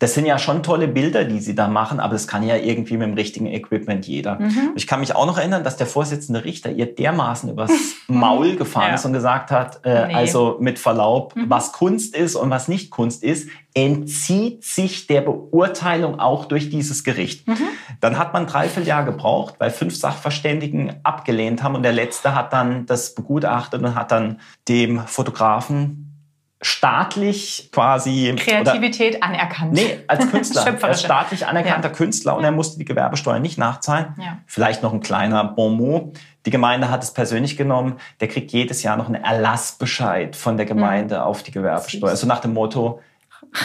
das 0.00 0.14
sind 0.14 0.26
ja 0.26 0.38
schon 0.38 0.62
tolle 0.62 0.86
Bilder, 0.86 1.24
die 1.24 1.40
sie 1.40 1.56
da 1.56 1.66
machen, 1.66 1.98
aber 1.98 2.12
das 2.12 2.28
kann 2.28 2.44
ja 2.44 2.54
irgendwie 2.56 2.96
mit 2.96 3.08
dem 3.08 3.14
richtigen 3.14 3.46
Equipment 3.46 4.06
jeder. 4.06 4.38
Mhm. 4.38 4.72
Ich 4.76 4.86
kann 4.86 5.00
mich 5.00 5.16
auch 5.16 5.26
noch 5.26 5.38
erinnern, 5.38 5.64
dass 5.64 5.76
der 5.76 5.88
Vorsitzende 5.88 6.44
Richter 6.44 6.70
ihr 6.70 6.86
dermaßen 6.86 7.50
übers 7.50 7.72
Maul 8.06 8.54
gefahren 8.54 8.90
ja. 8.90 8.94
ist 8.94 9.04
und 9.04 9.12
gesagt 9.12 9.50
hat, 9.50 9.80
äh, 9.84 10.06
nee. 10.06 10.14
also 10.14 10.56
mit 10.60 10.78
Verlaub, 10.78 11.34
mhm. 11.34 11.50
was 11.50 11.72
Kunst 11.72 12.14
ist 12.14 12.36
und 12.36 12.48
was 12.48 12.68
nicht 12.68 12.90
Kunst 12.90 13.24
ist, 13.24 13.48
entzieht 13.74 14.64
sich 14.64 15.08
der 15.08 15.22
Beurteilung 15.22 16.20
auch 16.20 16.44
durch 16.44 16.70
dieses 16.70 17.02
Gericht. 17.02 17.48
Mhm. 17.48 17.56
Dann 18.00 18.18
hat 18.18 18.32
man 18.32 18.46
dreiviertel 18.46 18.86
Jahr 18.86 19.04
gebraucht, 19.04 19.56
weil 19.58 19.70
fünf 19.70 19.96
Sachverständigen 19.96 21.00
abgelehnt 21.02 21.64
haben 21.64 21.74
und 21.74 21.82
der 21.82 21.92
letzte 21.92 22.36
hat 22.36 22.52
dann 22.52 22.86
das 22.86 23.16
begutachtet 23.16 23.82
und 23.82 23.96
hat 23.96 24.12
dann 24.12 24.40
dem 24.68 25.00
Fotografen 25.00 26.07
staatlich 26.60 27.70
quasi 27.72 28.34
Kreativität 28.36 29.16
oder, 29.16 29.26
anerkannt. 29.26 29.72
Nee, 29.72 30.00
als 30.08 30.28
Künstler. 30.30 30.66
er 30.66 30.90
ist 30.90 31.02
staatlich 31.02 31.46
anerkannter 31.46 31.88
ja. 31.88 31.94
Künstler 31.94 32.36
und 32.36 32.44
er 32.44 32.50
musste 32.50 32.78
die 32.78 32.84
Gewerbesteuer 32.84 33.38
nicht 33.38 33.58
nachzahlen. 33.58 34.14
Ja. 34.18 34.38
Vielleicht 34.46 34.82
noch 34.82 34.92
ein 34.92 35.00
kleiner 35.00 35.44
Bonmot. 35.44 36.18
Die 36.46 36.50
Gemeinde 36.50 36.90
hat 36.90 37.02
es 37.02 37.12
persönlich 37.12 37.56
genommen. 37.56 37.98
Der 38.20 38.28
kriegt 38.28 38.50
jedes 38.52 38.82
Jahr 38.82 38.96
noch 38.96 39.06
einen 39.06 39.22
Erlassbescheid 39.22 40.34
von 40.34 40.56
der 40.56 40.66
Gemeinde 40.66 41.16
mhm. 41.16 41.22
auf 41.22 41.42
die 41.42 41.52
Gewerbesteuer. 41.52 42.16
So 42.16 42.26
nach 42.26 42.40
dem 42.40 42.54
Motto, 42.54 43.00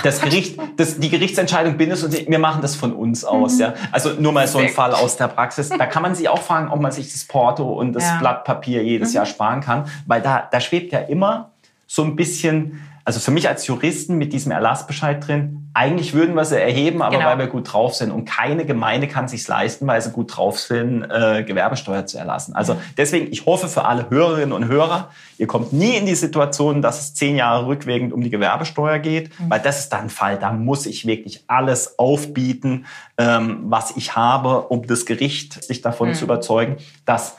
das 0.03 0.21
Gericht, 0.21 0.59
das, 0.77 0.99
die 0.99 1.09
Gerichtsentscheidung 1.09 1.77
bindet 1.77 2.03
und 2.03 2.13
wir 2.13 2.39
machen 2.39 2.61
das 2.61 2.75
von 2.75 2.93
uns 2.93 3.25
aus. 3.25 3.55
Mhm. 3.55 3.61
Ja. 3.61 3.73
Also 3.91 4.11
nur 4.19 4.33
mal 4.33 4.47
so 4.47 4.59
ein 4.59 4.69
Fall 4.69 4.93
aus 4.93 5.17
der 5.17 5.29
Praxis. 5.29 5.69
Da 5.69 5.85
kann 5.87 6.03
man 6.03 6.13
sich 6.13 6.29
auch 6.29 6.41
fragen, 6.41 6.69
ob 6.69 6.79
man 6.79 6.91
sich 6.91 7.11
das 7.11 7.25
Porto 7.25 7.73
und 7.73 7.93
das 7.93 8.03
ja. 8.03 8.19
Blatt 8.19 8.43
Papier 8.43 8.83
jedes 8.83 9.09
mhm. 9.09 9.15
Jahr 9.15 9.25
sparen 9.25 9.61
kann, 9.61 9.85
weil 10.05 10.21
da, 10.21 10.47
da 10.51 10.59
schwebt 10.59 10.91
ja 10.91 10.99
immer 10.99 11.52
so 11.93 12.03
ein 12.03 12.15
bisschen, 12.15 12.81
also 13.05 13.19
für 13.19 13.29
mich 13.29 13.47
als 13.47 13.67
Juristen 13.67 14.17
mit 14.17 14.33
diesem 14.33 14.51
Erlassbescheid 14.51 15.27
drin, 15.27 15.69
eigentlich 15.75 16.15
würden 16.15 16.33
wir 16.33 16.43
sie 16.43 16.59
erheben, 16.59 17.03
aber 17.03 17.17
genau. 17.17 17.29
weil 17.29 17.37
wir 17.37 17.47
gut 17.47 17.71
drauf 17.71 17.93
sind. 17.93 18.09
Und 18.09 18.25
keine 18.25 18.65
Gemeinde 18.65 19.07
kann 19.07 19.27
sich 19.27 19.47
leisten, 19.47 19.85
weil 19.85 20.01
sie 20.01 20.09
gut 20.09 20.35
drauf 20.35 20.59
sind, 20.59 21.03
äh, 21.03 21.43
Gewerbesteuer 21.43 22.07
zu 22.07 22.17
erlassen. 22.17 22.55
Also 22.55 22.77
deswegen, 22.97 23.31
ich 23.31 23.45
hoffe 23.45 23.67
für 23.67 23.85
alle 23.85 24.09
Hörerinnen 24.09 24.53
und 24.53 24.67
Hörer, 24.67 25.11
ihr 25.37 25.45
kommt 25.45 25.71
nie 25.71 25.95
in 25.95 26.07
die 26.07 26.15
Situation, 26.15 26.81
dass 26.81 26.99
es 26.99 27.13
zehn 27.13 27.35
Jahre 27.35 27.67
rückwirkend 27.67 28.11
um 28.11 28.23
die 28.23 28.31
Gewerbesteuer 28.31 28.97
geht, 28.97 29.29
mhm. 29.39 29.51
weil 29.51 29.59
das 29.59 29.81
ist 29.81 29.89
dann 29.89 30.05
ein 30.05 30.09
Fall, 30.09 30.39
da 30.39 30.51
muss 30.51 30.87
ich 30.87 31.05
wirklich 31.05 31.43
alles 31.45 31.99
aufbieten, 31.99 32.87
ähm, 33.19 33.65
was 33.65 33.95
ich 33.97 34.15
habe, 34.15 34.61
um 34.61 34.87
das 34.87 35.05
Gericht 35.05 35.63
sich 35.63 35.83
davon 35.83 36.09
mhm. 36.09 36.13
zu 36.15 36.25
überzeugen, 36.25 36.77
dass 37.05 37.35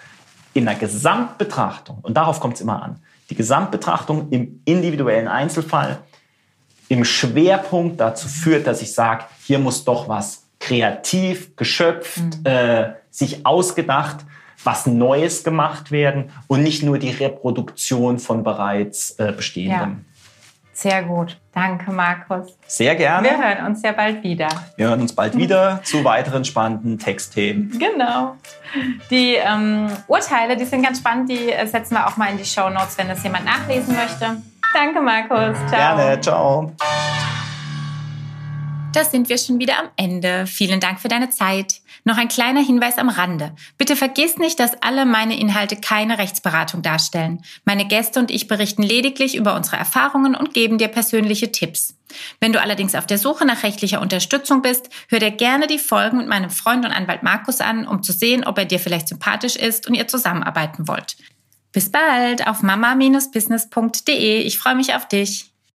in 0.53 0.67
der 0.67 0.77
Gesamtbetrachtung, 0.77 1.99
und 2.03 2.17
darauf 2.17 2.39
kommt 2.39 2.55
es 2.55 2.61
immer 2.61 2.81
an, 2.81 3.01
die 3.31 3.35
Gesamtbetrachtung 3.35 4.31
im 4.31 4.61
individuellen 4.65 5.29
Einzelfall 5.29 5.99
im 6.89 7.05
Schwerpunkt 7.05 8.01
dazu 8.01 8.29
führt, 8.29 8.67
dass 8.67 8.83
ich 8.83 8.93
sage, 8.93 9.25
hier 9.45 9.59
muss 9.59 9.85
doch 9.85 10.09
was 10.09 10.45
kreativ, 10.61 11.57
geschöpft, 11.57 12.19
mhm. 12.19 12.47
äh, 12.47 12.93
sich 13.11 13.45
ausgedacht, 13.47 14.25
was 14.63 14.87
Neues 14.87 15.45
gemacht 15.45 15.91
werden 15.91 16.31
und 16.47 16.63
nicht 16.63 16.83
nur 16.83 16.99
die 16.99 17.11
Reproduktion 17.11 18.19
von 18.19 18.45
bereits 18.45 19.13
äh, 19.13 19.33
bestehendem. 19.33 19.91
Ja. 19.91 20.14
Sehr 20.75 21.05
gut. 21.05 21.39
Danke, 21.55 21.93
Markus. 21.93 22.59
Sehr 22.67 22.97
gerne. 22.97 23.31
Wir 23.31 23.39
hören 23.39 23.67
uns 23.67 23.81
ja 23.83 23.93
bald 23.93 24.23
wieder. 24.25 24.49
Wir 24.77 24.89
hören 24.89 25.01
uns 25.01 25.15
bald 25.15 25.37
wieder 25.37 25.81
zu 25.85 26.03
weiteren 26.03 26.45
spannenden 26.45 26.99
Textthemen. 26.99 27.79
Genau. 27.79 28.37
Die 29.09 29.37
ähm, 29.37 29.89
Urteile, 30.09 30.57
die 30.57 30.65
sind 30.65 30.83
ganz 30.83 30.99
spannend. 30.99 31.31
Die 31.31 31.53
äh, 31.53 31.65
setzen 31.67 31.95
wir 31.95 32.07
auch 32.07 32.17
mal 32.17 32.31
in 32.33 32.39
die 32.39 32.45
Show 32.45 32.69
Notes, 32.69 32.99
wenn 32.99 33.09
das 33.09 33.23
jemand 33.23 33.45
nachlesen 33.45 33.95
möchte. 33.95 34.43
Danke, 34.75 35.01
Markus. 35.01 35.57
Ciao. 35.69 35.97
Gerne. 35.97 36.21
Ciao. 36.21 36.73
Da 38.93 39.05
sind 39.05 39.29
wir 39.29 39.39
schon 39.39 39.61
wieder 39.61 39.79
am 39.79 39.89
Ende. 39.97 40.47
Vielen 40.47 40.81
Dank 40.81 40.99
für 40.99 41.09
deine 41.09 41.31
Zeit. 41.31 41.81
Noch 42.07 42.19
ein 42.19 42.29
kleiner 42.29 42.61
Hinweis 42.61 42.99
am 42.99 43.09
Rande. 43.09 43.57
Bitte 43.79 43.97
vergiss 43.97 44.37
nicht, 44.37 44.61
dass 44.61 44.83
alle 44.83 45.07
meine 45.07 45.39
Inhalte 45.41 45.77
keine 45.77 46.19
Rechtsberatung 46.19 46.83
darstellen. 46.83 47.43
Meine 47.65 47.87
Gäste 47.87 48.21
und 48.21 48.31
ich 48.31 48.47
berichten 48.47 48.83
lediglich 48.83 49.35
über 49.37 49.55
unsere 49.55 49.79
Erfahrungen 49.79 50.35
und 50.35 50.53
geben 50.53 50.77
dir 50.77 50.89
persönliche 50.89 51.51
Tipps. 51.51 51.97
Wenn 52.41 52.53
du 52.53 52.61
allerdings 52.61 52.95
auf 52.95 53.07
der 53.07 53.17
Suche 53.17 53.47
nach 53.47 53.63
rechtlicher 53.63 54.03
Unterstützung 54.03 54.61
bist, 54.61 54.91
hör 55.09 55.19
dir 55.19 55.31
gerne 55.31 55.67
die 55.67 55.79
Folgen 55.79 56.19
mit 56.19 56.29
meinem 56.29 56.51
Freund 56.51 56.85
und 56.85 56.93
Anwalt 56.93 57.23
Markus 57.23 57.63
an, 57.63 57.89
um 57.89 58.03
zu 58.03 58.13
sehen, 58.13 58.45
ob 58.45 58.59
er 58.59 58.67
dir 58.67 58.79
vielleicht 58.79 59.09
sympathisch 59.09 59.57
ist 59.57 59.89
und 59.89 59.95
ihr 59.95 60.07
zusammenarbeiten 60.07 60.87
wollt. 60.87 61.17
Bis 61.73 61.91
bald 61.91 62.47
auf 62.47 62.63
mama-business.de. 62.63 64.43
Ich 64.43 64.59
freue 64.59 64.75
mich 64.75 64.95
auf 64.95 65.09
dich. 65.09 65.54